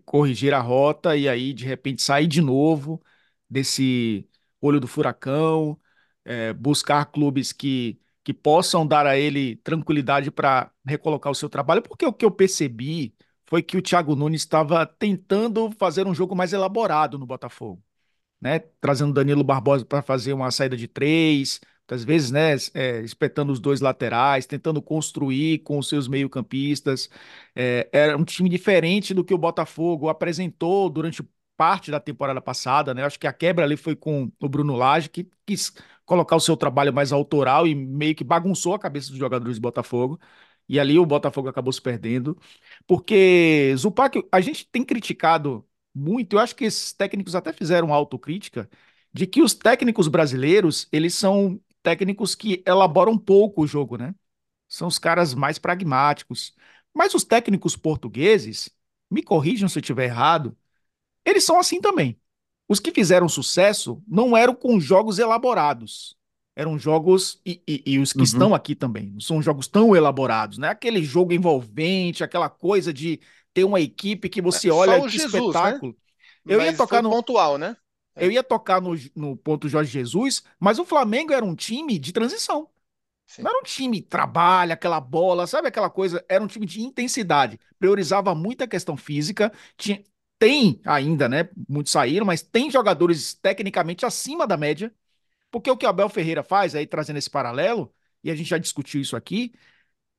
[0.05, 3.01] Corrigir a rota e aí, de repente, sair de novo
[3.49, 4.27] desse
[4.59, 5.79] olho do furacão,
[6.25, 11.81] é, buscar clubes que, que possam dar a ele tranquilidade para recolocar o seu trabalho,
[11.81, 16.35] porque o que eu percebi foi que o Thiago Nunes estava tentando fazer um jogo
[16.35, 17.83] mais elaborado no Botafogo,
[18.41, 18.59] né?
[18.81, 23.59] Trazendo Danilo Barbosa para fazer uma saída de três, às vezes, né, é, espetando os
[23.59, 27.09] dois laterais, tentando construir com os seus meio-campistas.
[27.55, 31.23] É, era um time diferente do que o Botafogo apresentou durante
[31.55, 33.03] parte da temporada passada, né?
[33.03, 35.71] Acho que a quebra ali foi com o Bruno Lage, que quis
[36.05, 39.61] colocar o seu trabalho mais autoral e meio que bagunçou a cabeça dos jogadores do
[39.61, 40.19] Botafogo.
[40.67, 42.37] E ali o Botafogo acabou se perdendo.
[42.87, 48.69] Porque, Zupac, a gente tem criticado muito, eu acho que esses técnicos até fizeram autocrítica,
[49.13, 54.15] de que os técnicos brasileiros, eles são técnicos que elaboram pouco o jogo, né?
[54.67, 56.55] São os caras mais pragmáticos.
[56.93, 58.69] Mas os técnicos portugueses,
[59.09, 60.57] me corrijam se eu estiver errado,
[61.25, 62.19] eles são assim também.
[62.73, 66.17] Os que fizeram sucesso não eram com jogos elaborados.
[66.55, 68.23] Eram jogos, e, e, e os que uhum.
[68.23, 70.69] estão aqui também, não são jogos tão elaborados, né?
[70.69, 73.19] Aquele jogo envolvente, aquela coisa de
[73.53, 75.39] ter uma equipe que você é, olha que Jesus, né?
[75.39, 75.91] espetáculo.
[76.43, 76.55] Né?
[76.55, 77.77] Eu mas ia tocar no pontual, né?
[78.15, 78.25] É.
[78.25, 82.11] Eu ia tocar no, no ponto Jorge Jesus, mas o Flamengo era um time de
[82.11, 82.67] transição.
[83.27, 83.43] Sim.
[83.43, 86.25] Não era um time que trabalha, aquela bola, sabe aquela coisa?
[86.27, 87.59] Era um time de intensidade.
[87.77, 90.03] Priorizava muito a questão física, tinha,
[90.43, 91.47] tem ainda, né?
[91.69, 94.93] Muitos saíram, mas tem jogadores tecnicamente acima da média.
[95.49, 98.57] Porque o que o Abel Ferreira faz, aí trazendo esse paralelo, e a gente já
[98.57, 99.53] discutiu isso aqui,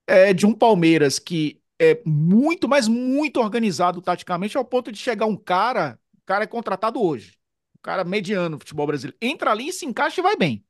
[0.07, 5.27] é de um Palmeiras que é muito, mas muito organizado taticamente, ao ponto de chegar
[5.27, 7.37] um cara, o cara é contratado hoje,
[7.75, 10.65] o cara mediano no futebol brasileiro, entra ali e se encaixa e vai bem.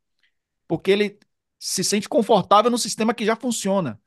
[0.67, 1.17] Porque ele
[1.61, 4.01] se sente confortável no sistema que já funciona.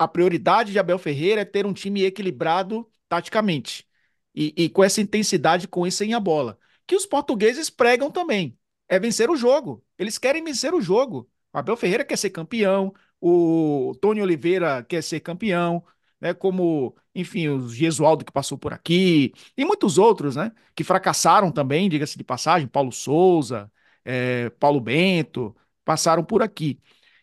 [0.00, 3.88] A prioridade de Abel Ferreira é ter um time equilibrado taticamente
[4.34, 6.58] e, e com essa intensidade com e sem a bola.
[6.86, 8.58] Que os portugueses pregam também.
[8.88, 9.84] É vencer o jogo.
[9.98, 11.28] Eles querem vencer o jogo.
[11.52, 15.84] O Abel Ferreira quer ser campeão, o Tony Oliveira quer ser campeão,
[16.20, 16.32] né?
[16.34, 20.52] Como, enfim, o Gesualdo que passou por aqui, e muitos outros, né?
[20.74, 23.70] Que fracassaram também, diga-se de passagem, Paulo Souza,
[24.04, 26.80] é, Paulo Bento, passaram por aqui.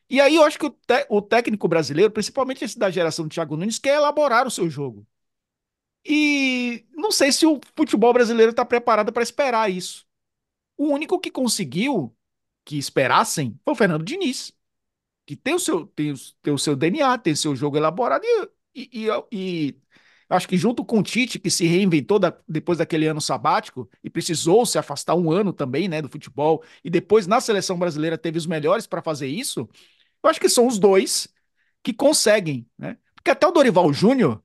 [0.09, 0.75] E aí eu acho que o,
[1.09, 5.05] o técnico brasileiro, principalmente esse da geração do Thiago Nunes, quer elaborar o seu jogo.
[6.07, 10.05] E não sei se o futebol brasileiro está preparado para esperar isso.
[10.77, 12.15] O único que conseguiu
[12.65, 14.53] que esperassem foi o Fernando Diniz,
[15.25, 18.25] que tem o seu, tem, tem o seu DNA, tem o seu jogo elaborado
[18.75, 19.81] e, e, e,
[20.29, 23.89] Eu acho que junto com o Tite, que se reinventou da, depois daquele ano sabático
[24.03, 28.17] e precisou se afastar um ano também, né, do futebol, e depois na seleção brasileira
[28.17, 29.69] teve os melhores para fazer isso,
[30.23, 31.27] eu acho que são os dois
[31.83, 32.97] que conseguem, né?
[33.15, 34.43] Porque até o Dorival Júnior,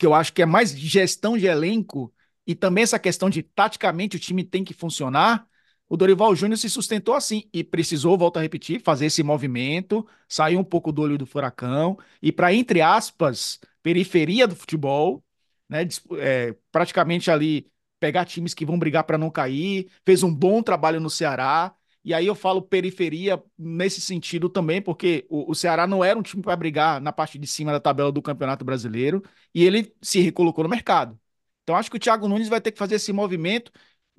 [0.00, 2.10] que eu acho que é mais gestão de elenco
[2.46, 5.46] e também essa questão de taticamente o time tem que funcionar,
[5.90, 10.56] o Dorival Júnior se sustentou assim e precisou, volto a repetir, fazer esse movimento, sair
[10.56, 15.22] um pouco do olho do furacão e para, entre aspas, periferia do futebol,
[15.68, 15.86] né?
[16.18, 20.98] É, praticamente ali pegar times que vão brigar para não cair, fez um bom trabalho
[20.98, 21.74] no Ceará.
[22.04, 26.22] E aí eu falo periferia nesse sentido também, porque o, o Ceará não era um
[26.22, 29.22] time para brigar na parte de cima da tabela do Campeonato Brasileiro
[29.54, 31.18] e ele se recolocou no mercado.
[31.62, 33.70] Então acho que o Thiago Nunes vai ter que fazer esse movimento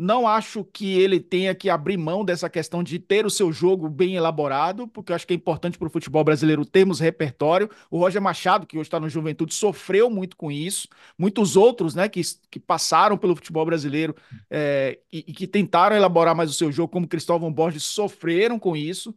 [0.01, 3.87] não acho que ele tenha que abrir mão dessa questão de ter o seu jogo
[3.87, 7.69] bem elaborado, porque eu acho que é importante para o futebol brasileiro termos repertório.
[7.89, 10.87] O Roger Machado, que hoje está no Juventude, sofreu muito com isso.
[11.17, 14.15] Muitos outros, né, que, que passaram pelo futebol brasileiro
[14.49, 18.75] é, e, e, que tentaram elaborar mais o seu jogo, como Cristóvão Borges, sofreram com
[18.75, 19.15] isso.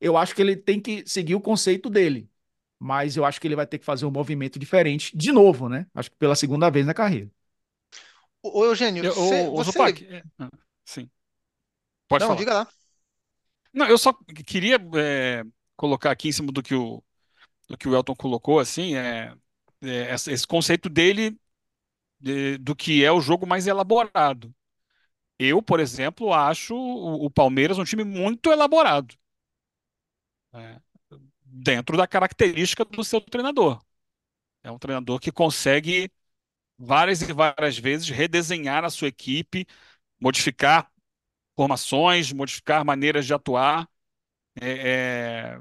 [0.00, 2.28] Eu acho que ele tem que seguir o conceito dele.
[2.78, 5.86] Mas eu acho que ele vai ter que fazer um movimento diferente, de novo, né?
[5.94, 7.30] Acho que pela segunda vez na carreira.
[8.52, 10.50] Ô, Eugênio, Eu- você, o, você- Zupac, é, ah,
[10.84, 11.10] sim.
[12.08, 12.38] Pode Não, falar.
[12.38, 12.68] diga lá.
[13.72, 14.12] Não, eu só
[14.46, 15.44] queria é,
[15.76, 17.02] colocar aqui em cima do que o,
[17.68, 19.34] do que o Elton colocou, assim, é,
[19.82, 21.38] é, esse conceito dele
[22.20, 24.54] de- do que é o jogo mais elaborado.
[25.38, 29.16] Eu, por exemplo, acho o, o Palmeiras um time muito elaborado,
[30.54, 30.80] é,
[31.44, 33.82] dentro da característica do seu treinador.
[34.62, 36.10] É um treinador que consegue
[36.78, 39.66] várias e várias vezes redesenhar a sua equipe,
[40.20, 40.90] modificar
[41.56, 43.88] formações, modificar maneiras de atuar.
[44.60, 45.60] É, é,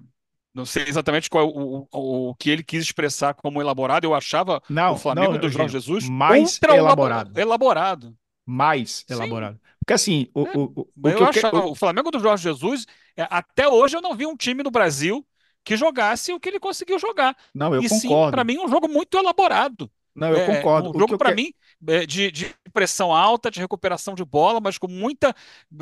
[0.53, 4.05] não sei exatamente qual é o, o, o que ele quis expressar como elaborado.
[4.05, 7.43] Eu achava Não, o Flamengo não, do Jorge Jesus mais elaborado.
[7.43, 8.17] elaborado.
[8.45, 9.09] Mais Sim.
[9.09, 9.59] elaborado.
[9.79, 13.67] Porque assim, o, É, o, o, Eu achava, o- Flamengo do Jorge Jesus, é, até
[13.67, 15.25] hoje eu não vi um time no Brasil
[15.63, 17.35] que jogasse o que ele conseguiu jogar.
[17.53, 18.29] Não, eu e sim, concordo.
[18.29, 19.91] para mim, um jogo muito elaborado.
[20.15, 20.89] Não, eu É, concordo.
[20.91, 21.53] Um jogo, eu para mim,
[21.87, 25.35] é, de, de pressão alta, de recuperação de bola, mas com muita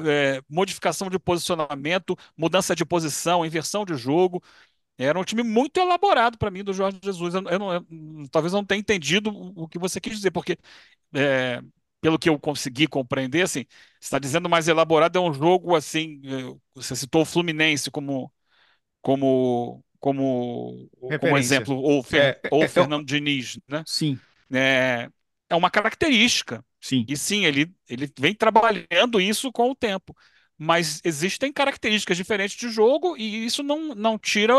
[0.06, 4.44] é, modificação de posicionamento, mudança de posição, inversão de jogo.
[4.98, 7.36] Era um time muito elaborado para mim do Jorge Jesus.
[7.36, 7.86] Eu, eu não- eu
[8.32, 10.58] talvez não tenha entendido o, o que você quis dizer, porque,
[11.16, 11.62] é,
[12.02, 13.66] pelo que eu consegui compreender, assim,
[14.00, 16.22] você está dizendo mais elaborado, é um jogo assim.
[16.26, 18.32] é, Você citou o Fluminense como,
[19.02, 23.86] como, como, como exemplo, ou, Fer- É, é, ou é, Fernando Diniz, né?
[23.86, 24.22] Sim,
[24.54, 25.10] é,
[25.50, 26.66] é uma característica.
[26.82, 27.08] sim.
[27.08, 30.16] E sim, ele, ele vem trabalhando isso com o tempo.
[30.58, 34.56] Mas existem características diferentes de jogo e isso não, não tira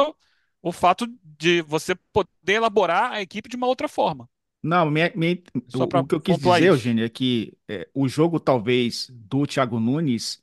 [0.62, 4.28] o fato de você poder elaborar a equipe de uma outra forma.
[4.62, 5.42] Não, minha- minha-
[5.74, 6.68] o, o que eu quis dizer, isso.
[6.68, 10.42] Eugênio, é que é, o jogo talvez do Thiago Nunes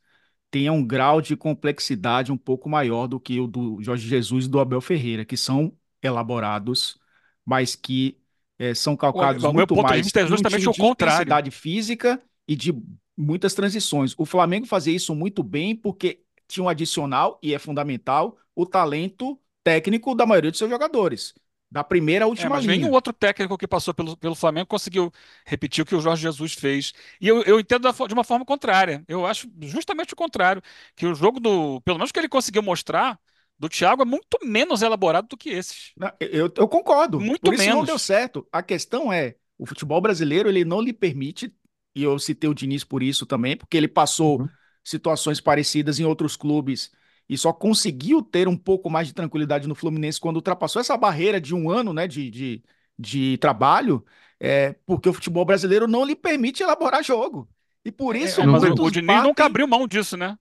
[0.51, 4.49] tenha um grau de complexidade um pouco maior do que o do Jorge Jesus e
[4.49, 6.99] do Abel Ferreira, que são elaborados,
[7.45, 8.17] mas que
[8.59, 11.13] é, são calcados o meu muito ponto de mais vista é justamente o de contrário.
[11.15, 12.73] intensidade física e de
[13.17, 14.13] muitas transições.
[14.17, 19.39] O Flamengo fazia isso muito bem porque tinha um adicional, e é fundamental, o talento
[19.63, 21.33] técnico da maioria dos seus jogadores.
[21.71, 22.67] Da primeira à É, última mas linha.
[22.67, 25.11] nenhum outro técnico que passou pelo, pelo Flamengo conseguiu
[25.45, 26.93] repetir o que o Jorge Jesus fez.
[27.19, 29.03] E eu, eu entendo da de uma forma contrária.
[29.07, 30.61] Eu acho justamente o contrário.
[30.95, 31.81] Que o jogo do.
[31.81, 33.19] Pelo menos que ele conseguiu mostrar,
[33.57, 35.93] do Thiago é muito menos elaborado do que esses.
[36.19, 37.19] Eu, eu concordo.
[37.19, 37.85] Muito Por isso não menos.
[37.85, 38.47] deu certo.
[38.51, 41.53] A questão é, o futebol brasileiro ele não lhe permite,
[41.95, 44.49] e eu citei o Diniz por isso também, porque ele passou Uhum.
[44.83, 46.91] situações parecidas em outros clubes
[47.31, 51.39] e só conseguiu ter um pouco mais de tranquilidade no Fluminense quando ultrapassou essa barreira
[51.39, 52.63] de um ano, né, de, de,
[52.99, 54.05] de trabalho,
[54.37, 57.47] é, porque o futebol brasileiro não lhe permite elaborar jogo.
[57.85, 60.37] E por isso É, mas o, muitos o Diniz partem- nunca abriu mão disso, né?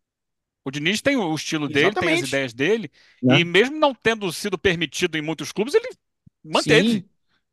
[0.65, 2.29] O Diniz tem o estilo dele, tem as Exatamente.
[2.29, 2.91] ideias dele,
[3.23, 3.41] Né?
[3.41, 5.89] e mesmo não tendo sido permitido em muitos clubes, ele
[6.45, 6.91] manteve.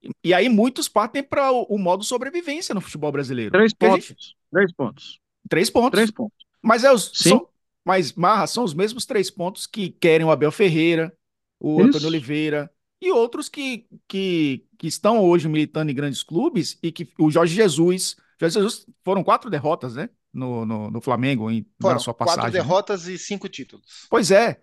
[0.04, 0.12] Sim.
[0.24, 3.52] E aí muitos partem para o, o modo sobrevivência no futebol brasileiro.
[3.52, 4.08] Três pontos.
[4.08, 5.20] gente- Três pontos.
[5.48, 5.92] Três pontos.
[5.92, 6.46] Três pontos.
[6.62, 7.30] Mas é os, Sim.
[7.30, 7.48] são,
[7.88, 11.16] mas Marra são os mesmos três pontos que querem o Abel Ferreira,
[11.60, 11.88] o Isso.
[11.90, 12.72] Antônio Oliveira
[13.02, 17.56] e outros que, que, que estão hoje militando em grandes clubes e que o Jorge
[17.56, 20.10] Jesus, Jorge Jesus foram quatro derrotas, né?
[20.34, 22.52] No, no, no Flamengo em, na Foram sua quatro passagem.
[22.60, 22.62] né?
[22.62, 24.06] derrotas e cinco títulos.
[24.10, 24.60] Pois é,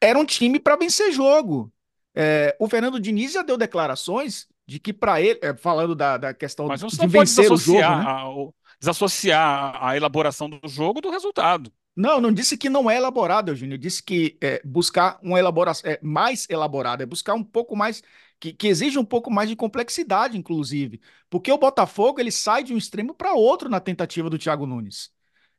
[0.00, 1.72] era um time para vencer jogo.
[2.14, 6.34] É, o Fernando Diniz já deu declarações de que para ele, é, falando da, da
[6.34, 8.04] questão Mas você de não pode vencer o jogo, desassociar, né?
[8.06, 11.72] a, o- desassociar a elaboração do jogo do resultado.
[11.96, 13.74] Não, não disse que não é elaborado, Eugênio.
[13.74, 18.02] Eu disse que é, buscar uma elaboração é, mais elaborada, é buscar um pouco mais,
[18.40, 21.00] que, que exige um pouco mais de complexidade, inclusive.
[21.30, 25.12] Porque o Botafogo ele sai de um extremo para outro na tentativa do Thiago Nunes.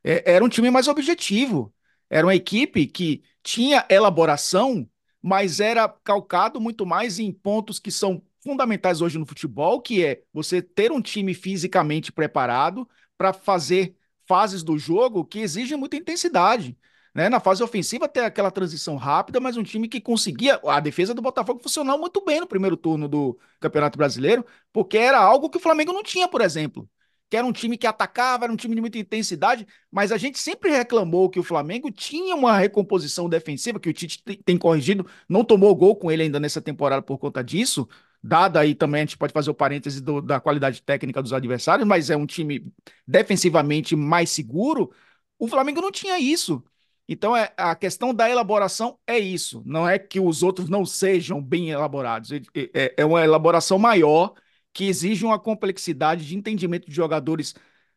[0.04, 1.74] É, era um time mais objetivo.
[2.10, 4.88] Era uma equipe que tinha elaboração,
[5.22, 10.22] mas era calcado muito mais em pontos que são fundamentais hoje no futebol, que é
[10.32, 16.76] você ter um time fisicamente preparado para fazer fases do jogo que exigem muita intensidade.
[17.14, 17.30] Né?
[17.30, 20.60] Na fase ofensiva, ter aquela transição rápida, mas um time que conseguia.
[20.66, 25.18] A defesa do Botafogo funcionou muito bem no primeiro turno do Campeonato Brasileiro, porque era
[25.18, 26.86] algo que o Flamengo não tinha, por exemplo.
[27.30, 30.38] Que era um time que atacava, era um time de muita intensidade, mas a gente
[30.38, 35.42] sempre reclamou que o Flamengo tinha uma recomposição defensiva, que o Tite tem corrigido, não
[35.42, 37.88] tomou gol com ele ainda nessa temporada por conta disso,
[38.22, 41.86] Dada aí também, a gente pode fazer o parêntese do, da qualidade técnica dos adversários,
[41.86, 42.72] mas é um time
[43.06, 44.90] defensivamente mais seguro.
[45.38, 46.62] O Flamengo não tinha isso.
[47.08, 49.62] Então, é, a questão da elaboração é isso.
[49.64, 52.32] Não é que os outros não sejam bem elaborados.
[52.32, 54.34] É, é, uma elaboração maior
[54.72, 57.54] que exige uma complexidade de entendimento de jogadores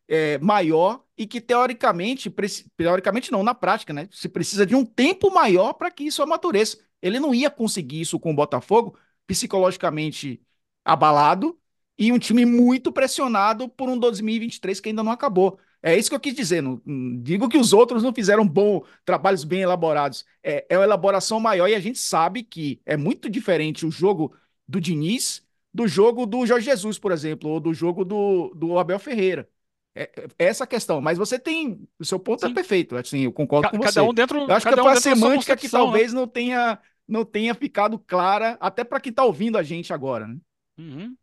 [0.08, 2.32] é, maior e que, teoricamente,
[2.76, 4.08] teoricamente não, na prática, né?
[4.10, 6.78] Se precisa de um tempo maior para que isso amadureça.
[7.02, 8.96] Ele não ia conseguir isso com o Botafogo,
[9.30, 10.42] psicologicamente
[10.84, 11.56] abalado
[11.96, 15.56] e um time muito pressionado por um 2023 que ainda não acabou.
[15.80, 16.60] É isso que eu quis dizer.
[16.60, 16.82] Não,
[17.22, 20.24] digo que os outros não fizeram bom trabalhos bem elaborados.
[20.42, 24.34] É, é uma elaboração maior e a gente sabe que é muito diferente o jogo
[24.66, 28.98] do Diniz do jogo do Jorge Jesus, por exemplo, ou do jogo do, do Abel
[28.98, 29.48] Ferreira.
[29.94, 31.00] É, é essa questão.
[31.00, 31.88] Mas você tem.
[31.96, 32.52] O seu ponto é Sim.
[32.52, 32.96] é perfeito.
[32.96, 34.00] Assim, eu concordo com cada você.
[34.00, 35.70] Um dentro, eu acho que foi a semântica que né?
[35.70, 36.18] talvez né?
[36.18, 36.76] não tenha
[37.10, 40.28] não tenha ficado clara, até para quem está ouvindo a gente agora.
[40.28, 40.36] Né?
[40.78, 41.16] Uhum.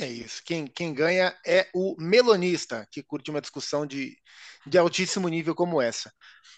[0.00, 0.40] É isso.
[0.44, 4.16] Quem, quem ganha é o melonista, que curte uma discussão de,
[4.64, 6.12] de altíssimo nível como essa.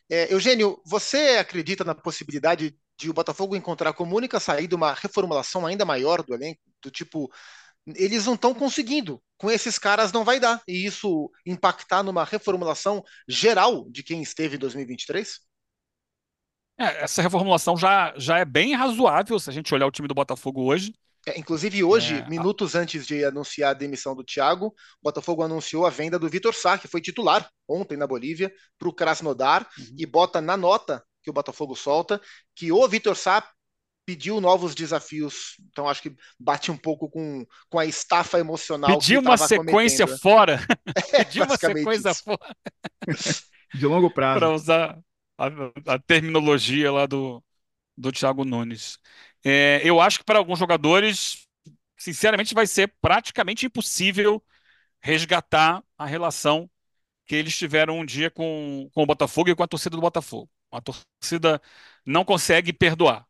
[0.08, 5.66] É, Eugênio, você acredita na possibilidade de o Botafogo encontrar como única saída uma reformulação
[5.66, 6.60] ainda maior do elenco?
[6.82, 7.32] Do tipo,
[7.86, 9.20] eles não estão conseguindo.
[9.38, 10.62] Com esses caras não vai dar.
[10.68, 15.40] E isso impactar numa reformulação geral de quem esteve em 2023?
[16.78, 20.14] É, essa reformulação já, já é bem razoável se a gente olhar o time do
[20.14, 20.92] Botafogo hoje.
[21.26, 22.80] É, inclusive hoje, é, minutos a...
[22.80, 26.76] antes de anunciar a demissão do Thiago, o Botafogo anunciou a venda do Vitor Sá,
[26.76, 29.94] que foi titular ontem na Bolívia, para o Krasnodar, uhum.
[29.96, 32.20] e bota na nota que o Botafogo solta
[32.54, 33.42] que o Vitor Sá
[34.06, 35.56] pediu novos desafios.
[35.70, 38.98] Então acho que bate um pouco com, com a estafa emocional.
[38.98, 40.20] Pediu uma sequência cometendo.
[40.20, 40.66] fora.
[41.12, 42.22] É, pediu uma sequência isso.
[42.22, 42.56] fora.
[43.72, 44.38] De longo prazo.
[44.38, 44.98] Para usar
[45.38, 47.42] a, a terminologia lá do,
[47.96, 48.98] do Thiago Nunes.
[49.44, 51.46] É, eu acho que para alguns jogadores,
[51.96, 54.42] sinceramente, vai ser praticamente impossível
[55.00, 56.70] resgatar a relação
[57.26, 60.50] que eles tiveram um dia com, com o Botafogo e com a torcida do Botafogo.
[60.70, 61.60] A torcida
[62.04, 63.26] não consegue perdoar.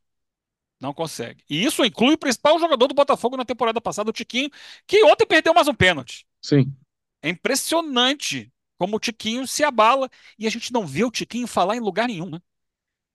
[0.80, 1.44] Não consegue.
[1.48, 4.50] E isso inclui o principal jogador do Botafogo na temporada passada, o Tiquinho,
[4.86, 6.26] que ontem perdeu mais um pênalti.
[6.42, 6.74] Sim.
[7.22, 11.76] É impressionante como o Tiquinho se abala e a gente não vê o Tiquinho falar
[11.76, 12.40] em lugar nenhum, né?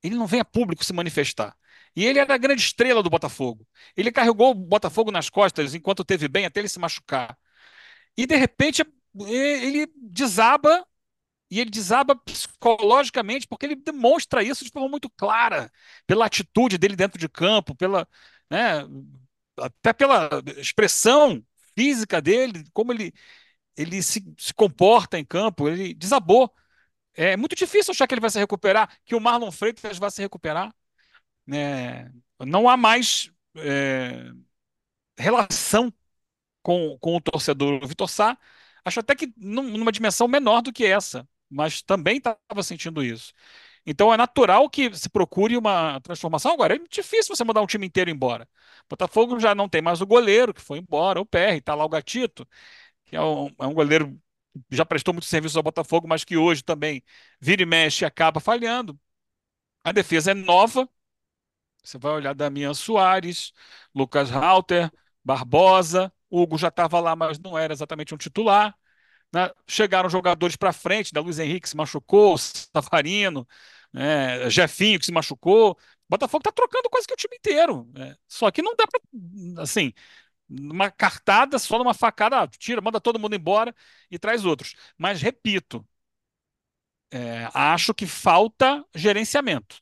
[0.04, 1.56] Ele não vem a público se manifestar.
[1.96, 3.68] E ele era a grande estrela do Botafogo.
[3.96, 7.38] Ele carregou o Botafogo nas costas enquanto teve bem até ele se machucar.
[8.18, 8.84] E de repente
[9.28, 10.86] ele desaba
[11.52, 15.72] e ele desaba psicologicamente porque ele demonstra isso de forma muito clara,
[16.06, 18.08] pela atitude dele dentro de campo, pela,
[18.50, 18.86] né,
[19.58, 21.44] até pela expressão
[21.76, 23.14] física dele, como ele
[23.80, 26.54] ele se, se comporta em campo, ele desabou.
[27.14, 30.22] É muito difícil achar que ele vai se recuperar, que o Marlon Freitas vai se
[30.22, 30.74] recuperar.
[31.52, 32.10] É,
[32.46, 34.32] não há mais é,
[35.18, 35.94] relação
[36.64, 37.84] com, com o torcedor.
[37.84, 38.38] O Vitor Sá,
[38.86, 43.34] acho até que num, numa dimensão menor do que essa, mas também estava sentindo isso.
[43.86, 46.54] Então é natural que se procure uma transformação.
[46.54, 48.48] Agora, é difícil você mandar um time inteiro embora.
[48.90, 51.90] Botafogo já não tem mais o goleiro, que foi embora, o PR, está lá o
[51.90, 52.48] Gatito
[53.16, 54.20] é um, é um goleiro
[54.70, 57.04] que já prestou muito serviço ao Botafogo, mas que hoje também
[57.40, 59.00] vira e mexe e acaba falhando.
[59.84, 60.88] A defesa é nova.
[61.84, 63.54] Você vai olhar Damian Soares,
[63.96, 64.92] Lucas Halter,
[65.24, 66.12] Barbosa.
[66.30, 68.76] Hugo já estava lá, mas não era exatamente um titular.
[69.34, 69.50] Né?
[69.68, 71.26] Chegaram jogadores para frente, da né?
[71.26, 73.48] Luiz Henrique se machucou, Savarino,
[73.94, 74.50] né?
[74.50, 75.78] Jefinho que se machucou.
[76.08, 77.88] Botafogo está trocando quase que o time inteiro.
[77.94, 78.16] Né?
[78.28, 79.64] Só que não dá para.
[79.64, 79.94] Assim,
[80.50, 83.76] numa cartada, só numa facada, ah, tira, manda todo mundo embora
[84.10, 84.76] e traz outros.
[84.98, 85.86] Mas, repito,
[87.12, 89.82] é, acho que falta gerenciamento.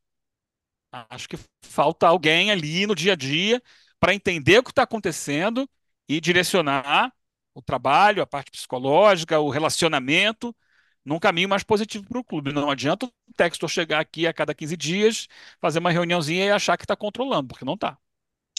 [0.91, 3.61] Acho que falta alguém ali no dia a dia
[3.99, 5.69] para entender o que está acontecendo
[6.07, 7.13] e direcionar
[7.53, 10.55] o trabalho, a parte psicológica, o relacionamento,
[11.03, 12.53] num caminho mais positivo para o clube.
[12.53, 15.27] Não adianta o Textor chegar aqui a cada 15 dias,
[15.59, 17.97] fazer uma reuniãozinha e achar que está controlando, porque não está.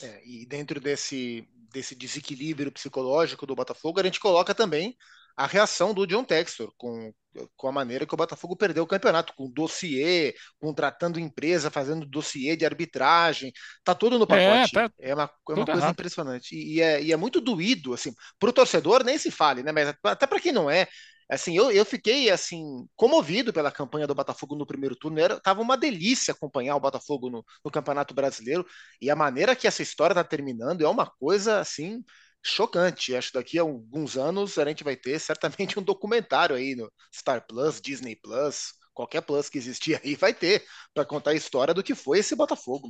[0.03, 4.97] É, e dentro desse, desse desequilíbrio psicológico do Botafogo, a gente coloca também
[5.39, 7.13] a reação do John Textor com,
[7.57, 12.57] com a maneira que o Botafogo perdeu o campeonato, com dossiê, contratando empresa, fazendo dossiê
[12.57, 13.53] de arbitragem,
[13.85, 14.77] tá tudo no pacote.
[14.77, 15.93] É, tá, é uma, é uma coisa errado.
[15.93, 16.57] impressionante.
[16.57, 19.71] E, e, é, e é muito doído, assim, para o torcedor nem se fale, né?
[19.71, 20.89] Mas até para quem não é,
[21.29, 25.21] assim, eu, eu fiquei assim comovido pela campanha do Botafogo no primeiro turno.
[25.21, 28.67] Era, tava uma delícia acompanhar o Botafogo no, no Campeonato Brasileiro
[29.01, 32.03] e a maneira que essa história está terminando é uma coisa assim
[32.43, 33.15] chocante.
[33.15, 36.91] Acho que daqui a alguns anos a gente vai ter certamente um documentário aí no
[37.15, 40.65] Star Plus, Disney Plus, qualquer Plus que existir aí vai ter
[40.95, 42.89] para contar a história do que foi esse Botafogo.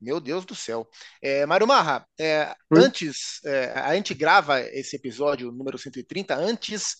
[0.00, 0.88] Meu Deus do céu.
[1.22, 6.96] É, Mário Marra, é, antes, é, a gente grava esse episódio número 130 antes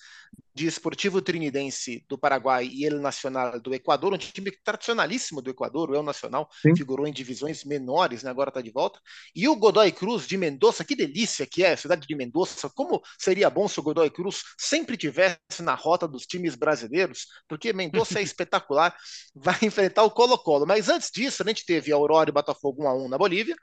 [0.54, 5.90] de Esportivo Trinidense do Paraguai e El Nacional do Equador, um time tradicionalíssimo do Equador,
[5.90, 6.76] o El Nacional, Sim.
[6.76, 9.00] figurou em divisões menores, né, agora está de volta.
[9.34, 13.00] E o Godoy Cruz de Mendoza, que delícia que é a cidade de Mendoza, como
[13.18, 18.20] seria bom se o Godoy Cruz sempre tivesse na rota dos times brasileiros, porque Mendoza
[18.20, 18.94] é espetacular,
[19.34, 20.66] vai enfrentar o Colo-Colo.
[20.66, 23.56] Mas antes disso, a gente teve a Aurora e Botafogo 1 a 1 na Bolívia,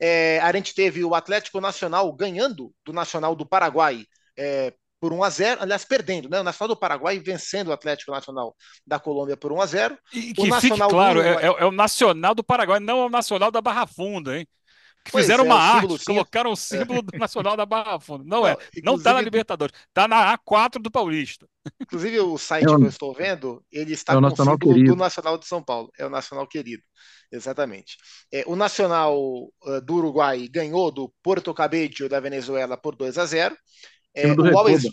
[0.00, 4.06] é, a gente teve o Atlético Nacional ganhando do Nacional do Paraguai
[4.38, 6.40] é, por 1 a 0 aliás, perdendo, né?
[6.40, 8.54] O Nacional do Paraguai vencendo o Atlético Nacional
[8.86, 11.72] da Colômbia por 1 a 0 E que o Nacional fique claro, é, é, o
[11.72, 14.46] Nacional do Paraguai, não é o Nacional da Barra Funda, hein?
[15.02, 18.24] Que pois fizeram é, uma arte, colocaram o símbolo do Nacional da Barra Funda.
[18.26, 21.48] Não, não é, não está na Libertadores, está na A4 do Paulista.
[21.80, 24.58] Inclusive, o site é que eu estou vendo, ele está é o com Nacional o
[24.58, 25.90] símbolo do Nacional de São Paulo.
[25.98, 26.82] É o Nacional Querido.
[27.32, 27.96] Exatamente.
[28.30, 33.24] É, o Nacional uh, do Uruguai ganhou do Porto Cabello da Venezuela por 2 a
[33.24, 33.56] 0.
[34.14, 34.84] É, o Always,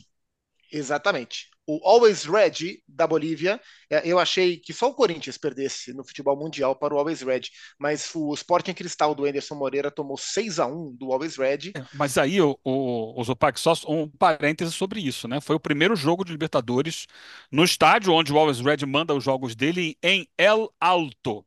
[0.72, 1.50] exatamente.
[1.70, 3.60] O Always Red da Bolívia,
[3.90, 7.42] é, eu achei que só o Corinthians perdesse no futebol mundial para o Always Red,
[7.78, 11.74] mas o Sporting Cristal do Anderson Moreira tomou 6 a 1 do Always Red.
[11.76, 15.42] É, mas aí, o, o, o Zopac, só um parêntese sobre isso, né?
[15.42, 17.06] Foi o primeiro jogo de Libertadores
[17.52, 21.46] no estádio onde o Always Red manda os jogos dele em El Alto,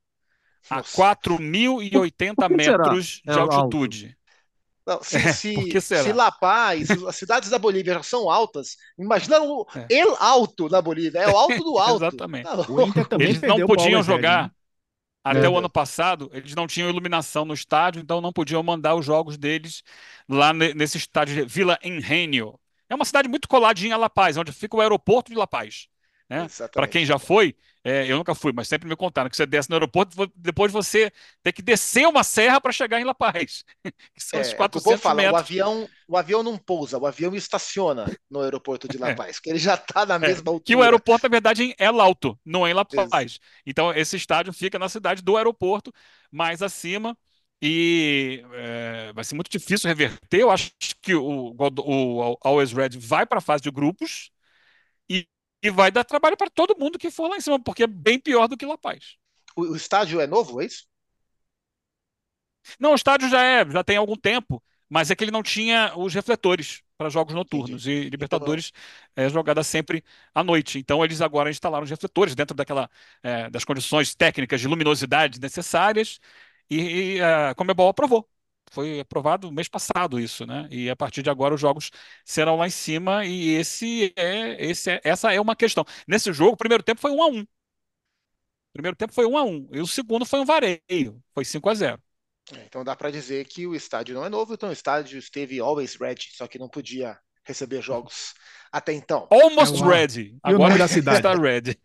[0.68, 4.19] a 4.080 metros de altitude.
[4.90, 9.40] Não, se, é, se, se, La Paz, as cidades da Bolívia já são altas, imagina
[9.40, 9.86] o é.
[9.88, 12.02] El Alto na Bolívia, é o alto do alto.
[12.02, 12.42] Exatamente.
[12.42, 14.50] Tá eles não podiam jogar né?
[15.22, 15.48] até é.
[15.48, 19.38] o ano passado, eles não tinham iluminação no estádio, então não podiam mandar os jogos
[19.38, 19.84] deles
[20.28, 22.58] lá nesse estádio de Vila Engenio.
[22.88, 25.86] É uma cidade muito coladinha a La Paz, onde fica o aeroporto de La Paz.
[26.30, 26.46] Né?
[26.72, 29.68] Para quem já foi, é, eu nunca fui, mas sempre me contaram que você desce
[29.68, 31.10] no aeroporto, depois você
[31.42, 33.64] tem que descer uma serra para chegar em La Paz.
[34.14, 35.34] Que são é, os 400 é fala, metros.
[35.34, 39.14] O avião, o avião não pousa, o avião estaciona no aeroporto de La é.
[39.14, 40.62] Paz, porque ele já está na é, mesma altura.
[40.64, 43.40] Que o aeroporto, na verdade, é Alto, não é em La Paz.
[43.66, 45.92] Então, esse estádio fica na cidade do aeroporto,
[46.30, 47.16] mais acima
[47.62, 50.40] e é, vai ser muito difícil reverter.
[50.40, 50.70] Eu acho
[51.02, 54.30] que o, o, o Always Red vai para a fase de grupos
[55.08, 55.26] e
[55.62, 58.18] e vai dar trabalho para todo mundo que for lá em cima, porque é bem
[58.18, 59.16] pior do que La Paz.
[59.56, 60.88] O, o estádio é novo, é isso?
[62.78, 65.92] Não, o estádio já é, já tem algum tempo, mas é que ele não tinha
[65.96, 68.06] os refletores para jogos noturnos Entendi.
[68.06, 68.72] e Libertadores
[69.16, 70.04] é jogada sempre
[70.34, 70.78] à noite.
[70.78, 72.90] Então eles agora instalaram os refletores dentro daquela
[73.22, 76.20] é, das condições técnicas de luminosidade necessárias
[76.68, 78.28] e, e a Comebol aprovou.
[78.70, 80.68] Foi aprovado mês passado isso, né?
[80.70, 81.90] E a partir de agora os jogos
[82.24, 85.84] serão lá em cima e esse é, esse é, essa é uma questão.
[86.06, 87.40] Nesse jogo, o primeiro tempo foi 1 a 1.
[87.42, 87.46] O
[88.72, 91.74] primeiro tempo foi 1 a 1 e o segundo foi um vareio, foi 5 a
[91.74, 92.02] 0.
[92.52, 95.60] É, então dá para dizer que o estádio não é novo, então o estádio esteve
[95.60, 97.18] always ready, só que não podia
[97.50, 98.34] receber jogos
[98.72, 99.26] até então.
[99.30, 100.38] Almost é ready.
[100.42, 101.78] Agora da cidade está ready.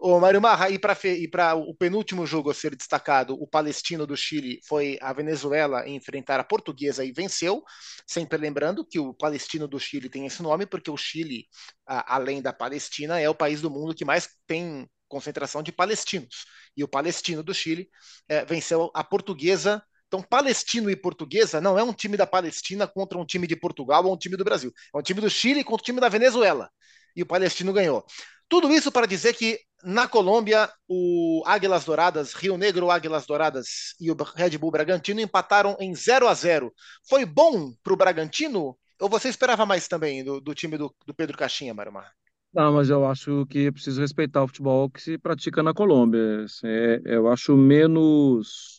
[0.00, 4.60] o Mário Marra, e para o penúltimo jogo a ser destacado, o palestino do Chile
[4.66, 7.62] foi a Venezuela enfrentar a portuguesa e venceu.
[8.06, 11.46] Sempre lembrando que o palestino do Chile tem esse nome porque o Chile,
[11.86, 16.46] além da Palestina, é o país do mundo que mais tem concentração de palestinos.
[16.76, 17.88] E o palestino do Chile
[18.28, 23.18] é, venceu a portuguesa então, Palestino e Portuguesa não é um time da Palestina contra
[23.18, 24.72] um time de Portugal ou um time do Brasil.
[24.94, 26.70] É um time do Chile contra um time da Venezuela.
[27.14, 28.04] E o Palestino ganhou.
[28.48, 34.10] Tudo isso para dizer que na Colômbia, o Águilas Douradas, Rio Negro Águilas Douradas e
[34.10, 36.72] o Red Bull Bragantino empataram em 0 a 0
[37.08, 38.76] Foi bom para o Bragantino?
[39.00, 42.10] Ou você esperava mais também do, do time do, do Pedro Caixinha, Marumar?
[42.54, 46.46] Não, mas eu acho que é preciso respeitar o futebol que se pratica na Colômbia.
[46.64, 48.75] É, eu acho menos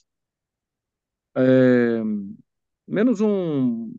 [1.37, 2.01] é,
[2.87, 3.91] menos um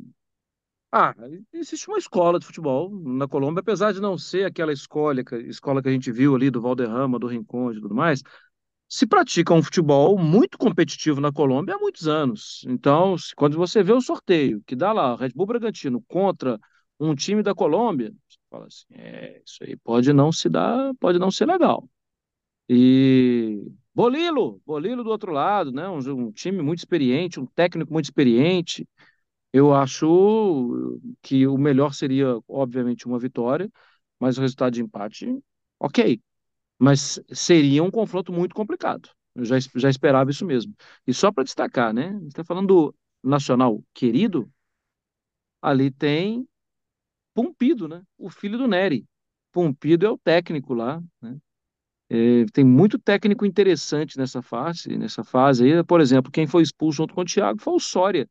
[0.90, 1.14] Ah,
[1.52, 5.88] existe uma escola de futebol na Colômbia, apesar de não ser aquela escola, escola que
[5.88, 8.22] a gente viu ali do Valderrama, do Rincón e tudo mais,
[8.88, 12.64] se pratica um futebol muito competitivo na Colômbia há muitos anos.
[12.68, 16.58] Então, quando você vê o sorteio que dá lá Red Bull Bragantino contra
[17.00, 21.18] um time da Colômbia, você fala assim, é, isso aí pode não se dar, pode
[21.18, 21.88] não ser legal.
[22.68, 23.62] E
[23.98, 25.88] Bolilo, Bolilo do outro lado, né?
[25.88, 28.88] Um, um time muito experiente, um técnico muito experiente.
[29.52, 33.70] Eu acho que o melhor seria, obviamente, uma vitória,
[34.20, 35.26] mas o resultado de empate,
[35.80, 36.20] ok.
[36.78, 39.10] Mas seria um confronto muito complicado.
[39.34, 40.74] Eu já, já esperava isso mesmo.
[41.06, 42.08] E só para destacar, né?
[42.10, 44.50] A gente está falando do Nacional querido,
[45.62, 46.46] ali tem
[47.34, 48.02] Pumpido, né?
[48.18, 49.06] O filho do Nery.
[49.52, 51.38] Pumpido é o técnico lá, né?
[52.10, 55.84] É, tem muito técnico interessante nessa fase, nessa fase aí.
[55.84, 58.28] Por exemplo, quem foi expulso junto com o Thiago foi o Soria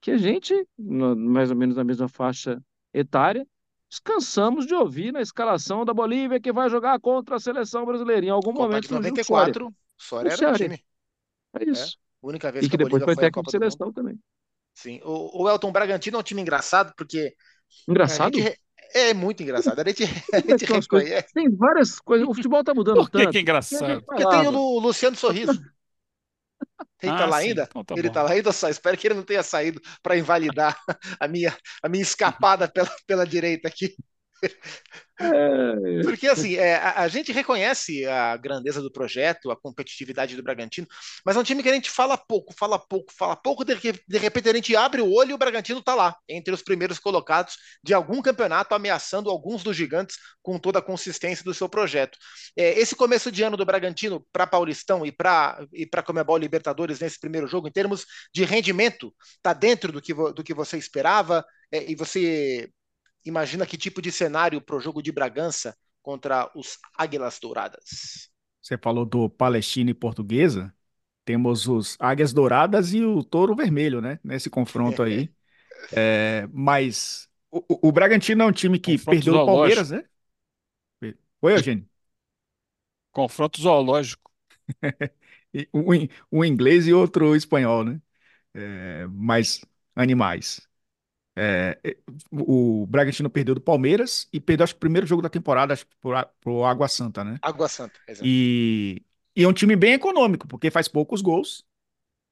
[0.00, 2.62] que a gente, mais ou menos na mesma faixa
[2.94, 3.46] etária,
[3.90, 8.26] descansamos de ouvir na escalação da Bolívia que vai jogar contra a seleção brasileira.
[8.26, 8.94] Em algum Copa momento Soria.
[8.94, 10.84] 94, O Soria era Soria, time.
[11.54, 11.70] é É.
[11.70, 11.98] isso.
[12.22, 14.18] Única vez E que que depois foi foi técnico Copa de seleção também.
[14.74, 15.00] Sim.
[15.04, 17.34] O, o Elton Bragantino é um time engraçado, porque
[17.88, 18.38] Engraçado?
[18.38, 18.60] gente.
[18.94, 19.80] É muito engraçado.
[19.80, 21.34] A gente, a é gente reconhece.
[21.34, 22.26] Tem várias coisas.
[22.28, 23.28] O futebol tá mudando Por que é tanto.
[23.28, 24.02] que gente engraçado?
[24.06, 25.60] Porque tem o Luciano Sorriso.
[27.02, 27.70] Ele tá Ah, lá sim, ainda?
[27.70, 28.22] então tá Ele tá bom.
[28.22, 28.68] lá ainda só.
[28.68, 30.78] Espero que ele não tenha saído para invalidar
[31.20, 33.94] a minha, a minha escapada pela, pela direita aqui.
[35.18, 40.42] É, Porque assim, é, a, a gente reconhece a grandeza do projeto, a competitividade do
[40.42, 40.86] Bragantino,
[41.24, 44.18] mas é um time que a gente fala pouco, fala pouco, fala pouco, de, de
[44.18, 47.56] repente a gente abre o olho e o Bragantino tá lá, entre os primeiros colocados
[47.82, 52.18] de algum campeonato, ameaçando alguns dos gigantes com toda a consistência do seu projeto.
[52.54, 57.00] É, esse começo de ano do Bragantino para Paulistão e para e para Comebol Libertadores
[57.00, 61.44] nesse primeiro jogo, em termos de rendimento, tá dentro do que, do que você esperava?
[61.72, 62.70] É, e você
[63.26, 68.30] imagina que tipo de cenário para o jogo de Bragança contra os Águilas Douradas?
[68.62, 70.74] Você falou do Palestina e Portuguesa.
[71.24, 74.18] Temos os Águias Douradas e o Touro Vermelho, né?
[74.24, 75.30] Nesse confronto aí.
[75.92, 80.04] É, mas o, o- o Bragantino é um time que Confronto perdeu do Palmeiras, né?
[81.40, 81.86] Oi, Eugênio.
[83.10, 84.30] Confronto zoológico.
[85.72, 88.00] Um, um inglês e outro espanhol, né?
[88.54, 89.62] É, mas
[89.96, 90.65] animais.
[91.36, 91.78] É,
[92.32, 95.86] o Bragantino perdeu do Palmeiras e perdeu, acho que o primeiro jogo da temporada, acho
[95.86, 95.94] que
[96.40, 97.40] pro, Água Santa, né?
[97.40, 98.34] Água Santa, exato.
[98.38, 99.02] E,
[99.36, 101.64] e é um time bem econômico, porque faz poucos gols,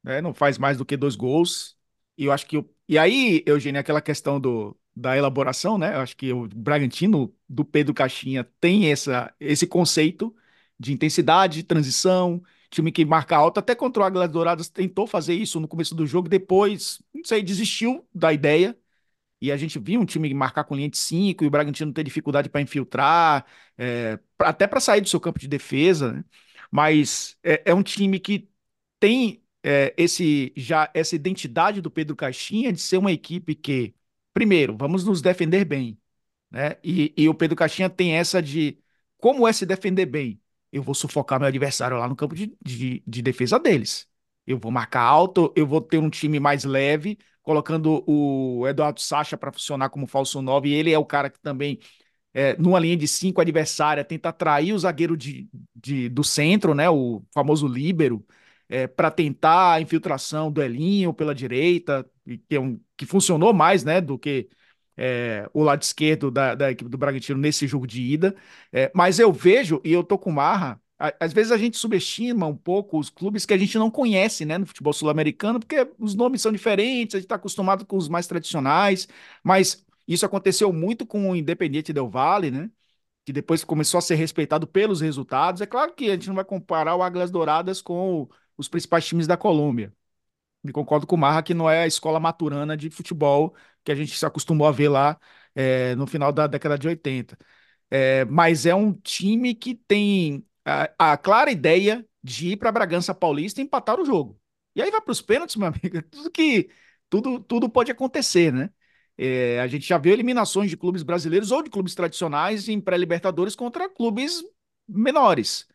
[0.03, 0.21] né?
[0.21, 1.77] Não faz mais do que dois gols.
[2.17, 2.59] E eu acho que.
[2.59, 5.95] o- E aí, Eugênio, aquela questão do, da elaboração, né?
[5.97, 10.35] Eu acho que o Bragantino do Pedro Caixinha tem essa, esse conceito
[10.79, 13.59] de intensidade, de transição, time que marca alto.
[13.59, 17.43] Até contra o Águilas Douradas tentou fazer isso no começo do jogo, depois, não sei,
[17.43, 18.77] desistiu da ideia.
[19.47, 22.03] E a gente viu um time marcar com linha de 5 e o Bragantino ter
[22.05, 23.47] dificuldade para infiltrar,
[23.79, 26.25] é, até para sair do seu campo de defesa, né?
[26.71, 28.49] Mas é, é um time que
[28.99, 33.95] tem é, esse já essa identidade do Pedro Caixinha de ser uma equipe que,
[34.33, 35.99] primeiro, vamos nos defender bem,
[36.51, 36.77] né?
[36.85, 38.79] E, e o Pedro Caixinha tem essa de
[39.19, 40.41] como é se defender bem?
[40.73, 44.09] Eu vou sufocar meu adversário lá no campo de, de, de defesa deles.
[44.47, 49.37] Eu vou marcar alto, eu vou ter um time mais leve, colocando o Eduardo Sacha
[49.37, 50.69] para funcionar como falso 9.
[50.69, 51.79] E ele é o cara que também,
[52.33, 56.91] é, numa linha de cinco adversária, tenta atrair o zagueiro de, de, do centro, né?
[56.91, 58.25] O famoso líbero,
[58.69, 62.09] é, para tentar a infiltração do Elinho pela direita,
[62.49, 64.01] que, é um, que funcionou mais, né?
[64.01, 64.49] Do que
[64.97, 68.35] é, o lado esquerdo da, da equipe do Bragantino nesse jogo de ida.
[68.73, 72.57] É, mas eu vejo, e eu tô com marra, às vezes a gente subestima um
[72.57, 76.41] pouco os clubes que a gente não conhece, né, no futebol sul-americano, porque os nomes
[76.43, 79.09] são diferentes, a gente está acostumado com os mais tradicionais,
[79.43, 82.71] mas isso aconteceu muito com o Independiente Del Valle, né?
[83.25, 85.61] Que depois começou a ser respeitado pelos resultados.
[85.63, 89.27] É claro que a gente não vai comparar o Águilas Douradas com os principais times
[89.27, 89.93] da Colômbia.
[90.65, 93.95] E concordo com o Marra que não é a escola maturana de futebol que a
[93.95, 95.19] gente se acostumou a ver lá
[95.55, 97.39] é, no final da década de 80.
[97.91, 103.15] É, mas é um time que tem a, a clara ideia de ir para Bragança
[103.15, 104.41] Paulista e empatar o jogo.
[104.75, 106.03] E aí vai para os pênaltis, meu amigo.
[106.11, 106.71] Tudo que
[107.09, 108.71] tudo, tudo pode acontecer, né?
[109.17, 113.55] É, a gente já viu eliminações de clubes brasileiros ou de clubes tradicionais em pré-libertadores
[113.55, 114.43] contra clubes
[114.89, 115.67] menores.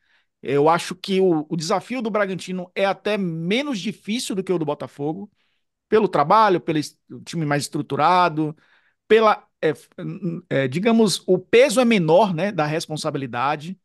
[0.41, 4.57] Eu acho que o, o desafio do Bragantino é até menos difícil do que o
[4.59, 5.31] do Botafogo,
[5.89, 6.79] pelo trabalho, pelo
[7.25, 8.55] time mais estruturado,
[9.07, 9.73] pela, é,
[10.49, 13.79] é, digamos, o peso é menor, né, da responsabilidade,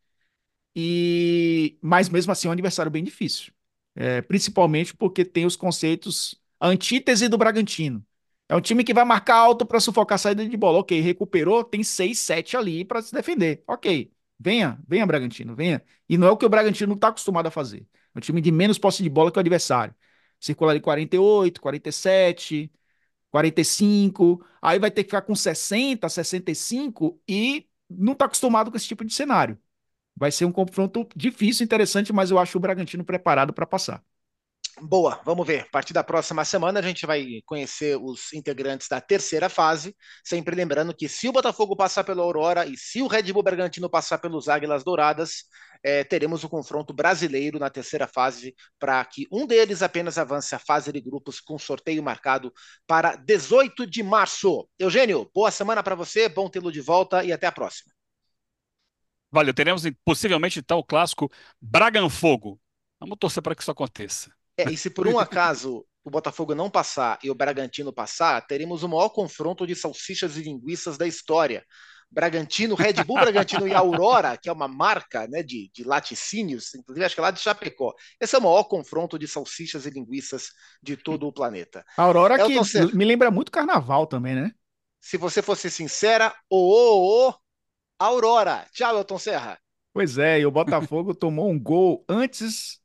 [0.75, 3.53] e mas mesmo assim é um adversário bem difícil,
[3.97, 8.05] É, principalmente porque tem os conceitos, antítese do Bragantino.
[8.49, 10.79] É um time que vai marcar alto para sufocar a saída de bola.
[10.81, 13.62] Ok, recuperou, tem 6, 7 ali para se defender.
[13.66, 15.83] Ok, venha, venha Bragantino, venha.
[16.09, 17.87] E não é o que o Bragantino está acostumado a fazer.
[18.14, 19.95] É um time de menos posse de bola que o adversário.
[20.41, 22.70] Circular de 48, 47,
[23.31, 28.87] 45, aí vai ter que ficar com 60, 65 e não está acostumado com esse
[28.87, 29.59] tipo de cenário.
[30.17, 34.03] Vai ser um confronto difícil, interessante, mas eu acho o Bragantino preparado para passar.
[34.81, 35.61] Boa, vamos ver.
[35.61, 40.57] A partir da próxima semana a gente vai conhecer os integrantes da terceira fase, sempre
[40.57, 44.19] lembrando que se o Botafogo passar pela Aurora e se o Red Bull Bragantino passar
[44.19, 45.45] pelos Águilas Douradas,
[45.83, 50.55] é, teremos o um confronto brasileiro na terceira fase para que um deles apenas avance
[50.55, 52.53] a fase de grupos com sorteio marcado
[52.85, 54.69] para 18 de março.
[54.77, 57.93] Eugênio, boa semana para você, bom tê-lo de volta e até a próxima.
[59.35, 61.28] Valeu, teremos possivelmente então o clássico
[61.61, 62.61] Braganfogo.
[63.01, 64.32] Vamos torcer para que isso aconteça.
[64.57, 68.85] É, e se por um acaso o Botafogo não passar e o Bragantino passar, teremos
[68.85, 71.64] o maior confronto de salsichas e linguiças da história.
[72.09, 77.05] Bragantino, Red Bull Bragantino e Aurora, que é uma marca né, de, de laticínios, inclusive
[77.05, 77.93] acho que é lá de Chapecó.
[78.20, 81.85] Esse é o maior confronto de salsichas e linguiças de todo o planeta.
[81.99, 84.53] A Aurora Elton que Serra, me lembra muito carnaval também, né?
[85.01, 87.35] Se você fosse sincera, o, o, o
[87.99, 88.66] Aurora.
[88.72, 89.59] Tchau, Elton Serra.
[89.92, 92.80] Pois é, e o Botafogo tomou um gol antes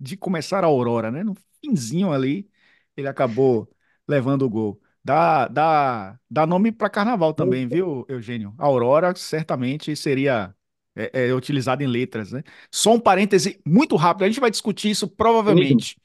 [0.00, 1.22] de começar a Aurora, né?
[1.22, 2.48] No finzinho ali,
[2.96, 3.68] ele acabou
[4.06, 4.80] levando o gol.
[5.04, 8.54] Dá, dá, dá nome para carnaval também, viu, Eugênio?
[8.58, 10.54] Aurora certamente seria
[10.94, 12.42] é, é, utilizado em letras, né?
[12.70, 15.96] Só um parêntese muito rápido, a gente vai discutir isso provavelmente.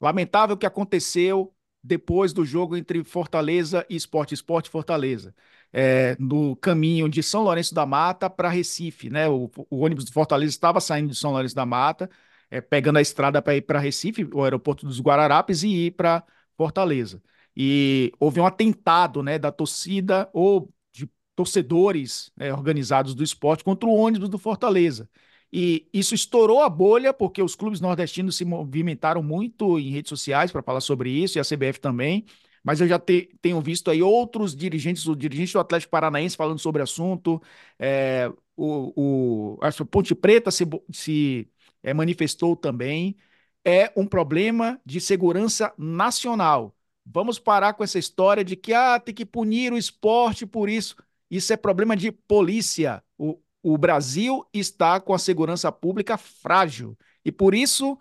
[0.00, 5.34] Lamentável o que aconteceu depois do jogo entre Fortaleza e Esporte Esporte Fortaleza.
[5.72, 9.28] É, no caminho de São Lourenço da Mata para Recife, né?
[9.28, 12.08] O, o, ônibus do Fortaleza estava saindo de São Lourenço da Mata,
[12.50, 16.24] é, pegando a estrada para ir para Recife, o aeroporto dos Guararapes, e ir para
[16.56, 17.22] Fortaleza.
[17.56, 23.88] E houve um atentado né, da torcida ou de torcedores né, organizados do esporte contra
[23.88, 25.08] o ônibus do Fortaleza.
[25.52, 30.52] E isso estourou a bolha, porque os clubes nordestinos se movimentaram muito em redes sociais
[30.52, 32.24] para falar sobre isso, e a CBF também.
[32.68, 36.58] Mas eu já te, tenho visto aí outros dirigentes, o dirigente do Atlético Paranaense falando
[36.58, 37.42] sobre o assunto,
[37.78, 41.50] é, o, o, a Ponte Preta se, se
[41.82, 43.16] é, manifestou também,
[43.64, 46.76] é um problema de segurança nacional.
[47.06, 50.94] Vamos parar com essa história de que ah, tem que punir o esporte por isso.
[51.30, 53.02] Isso é problema de polícia.
[53.16, 56.98] O, o Brasil está com a segurança pública frágil.
[57.24, 57.98] E por isso,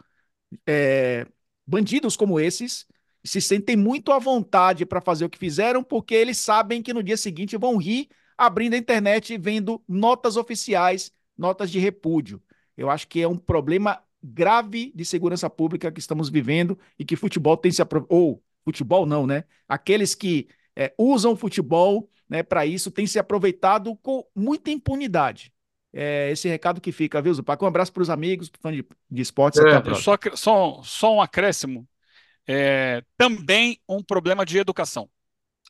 [0.68, 1.26] é,
[1.66, 2.86] bandidos como esses
[3.28, 7.04] se sentem muito à vontade para fazer o que fizeram, porque eles sabem que no
[7.04, 8.08] dia seguinte vão rir
[8.38, 12.42] abrindo a internet e vendo notas oficiais, notas de repúdio.
[12.78, 17.16] Eu acho que é um problema grave de segurança pública que estamos vivendo e que
[17.16, 19.44] futebol tem se ou futebol não, né?
[19.68, 25.52] Aqueles que é, usam futebol né, para isso têm se aproveitado com muita impunidade.
[25.94, 27.64] É esse recado que fica, viu, Zupac?
[27.64, 29.60] Um abraço para os amigos, para de, de esportes.
[29.60, 31.88] É, só, só, só um acréscimo.
[32.48, 35.10] É, também um problema de educação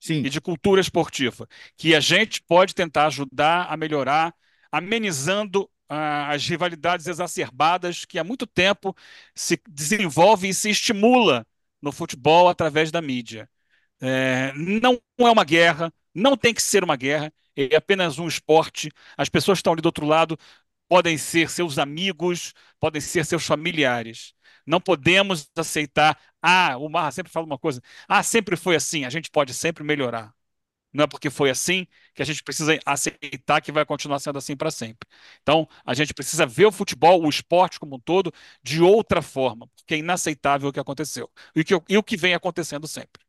[0.01, 0.23] Sim.
[0.25, 4.33] e de cultura esportiva, que a gente pode tentar ajudar a melhorar,
[4.71, 8.95] amenizando as rivalidades exacerbadas que há muito tempo
[9.33, 11.47] se desenvolve e se estimula
[11.81, 13.49] no futebol através da mídia.
[14.01, 18.91] É, não é uma guerra, não tem que ser uma guerra, é apenas um esporte.
[19.17, 20.37] As pessoas que estão ali do outro lado
[20.87, 24.33] podem ser seus amigos, podem ser seus familiares.
[24.67, 29.09] Não podemos aceitar, ah, o Marra sempre fala uma coisa, ah, sempre foi assim, a
[29.11, 30.35] gente pode sempre melhorar.
[30.93, 34.55] Não é porque foi assim que a gente precisa aceitar que vai continuar sendo assim
[34.57, 35.07] para sempre.
[35.43, 38.31] Então, a gente precisa ver o futebol, o esporte como um todo,
[38.63, 42.33] de outra forma, porque é inaceitável o que aconteceu e, que, e o que vem
[42.33, 43.21] acontecendo sempre.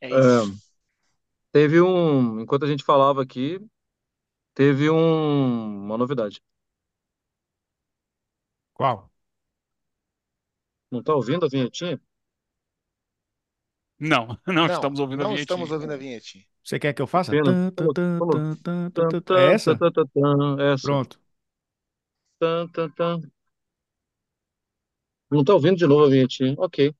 [0.00, 0.36] É isso.
[0.42, 0.56] É,
[1.52, 3.60] teve um, enquanto a gente falava aqui,
[4.54, 6.42] teve um, uma novidade.
[8.74, 9.10] Qual?
[10.96, 12.00] Não está ouvindo a vinhetinha?
[13.98, 15.42] Não, não, Não, estamos ouvindo a não vinhetinha.
[15.42, 16.44] estamos ouvindo a vinhetinha.
[16.64, 17.34] Você quer que eu faça?
[17.34, 17.60] Pena.
[17.74, 18.26] Tan, tan, Vamos.
[18.28, 19.38] tan, tan, tan, Tan, tan, tan.
[19.38, 19.82] É essa?
[20.58, 20.82] Essa.
[20.82, 21.20] Pronto.
[22.40, 23.20] Tan, tan, tan.
[25.30, 26.54] Não está ouvindo de novo a vinhetinha?
[26.58, 26.94] Ok.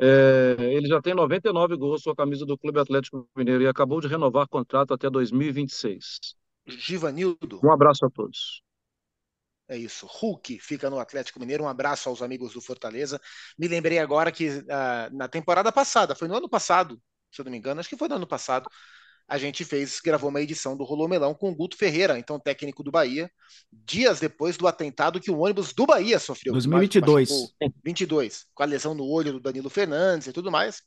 [0.00, 4.00] É, ele já tem 99 gols com a camisa do Clube Atlético Mineiro e acabou
[4.00, 6.36] de renovar contrato até 2026.
[6.66, 8.62] Givanildo, Um abraço a todos.
[9.68, 10.06] É isso.
[10.06, 11.64] Hulk fica no Atlético Mineiro.
[11.64, 13.20] Um abraço aos amigos do Fortaleza.
[13.58, 17.00] Me lembrei agora que ah, na temporada passada, foi no ano passado,
[17.30, 18.68] se eu não me engano, acho que foi no ano passado,
[19.28, 22.82] a gente fez, gravou uma edição do Rolô Melão com o Guto Ferreira, então técnico
[22.82, 23.30] do Bahia,
[23.70, 26.54] dias depois do atentado que o ônibus do Bahia sofreu.
[26.54, 27.28] 2022.
[27.30, 30.82] Machucou- 22, com a lesão no olho do Danilo Fernandes e tudo mais.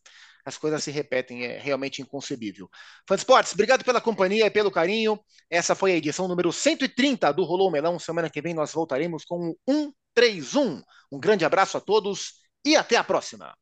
[0.45, 2.69] As coisas se repetem, é realmente inconcebível.
[3.07, 5.19] Fã Esportes, obrigado pela companhia e pelo carinho.
[5.49, 7.99] Essa foi a edição número 130 do Rolou Melão.
[7.99, 10.81] Semana que vem nós voltaremos com o 131.
[11.11, 12.33] Um grande abraço a todos
[12.65, 13.53] e até a próxima.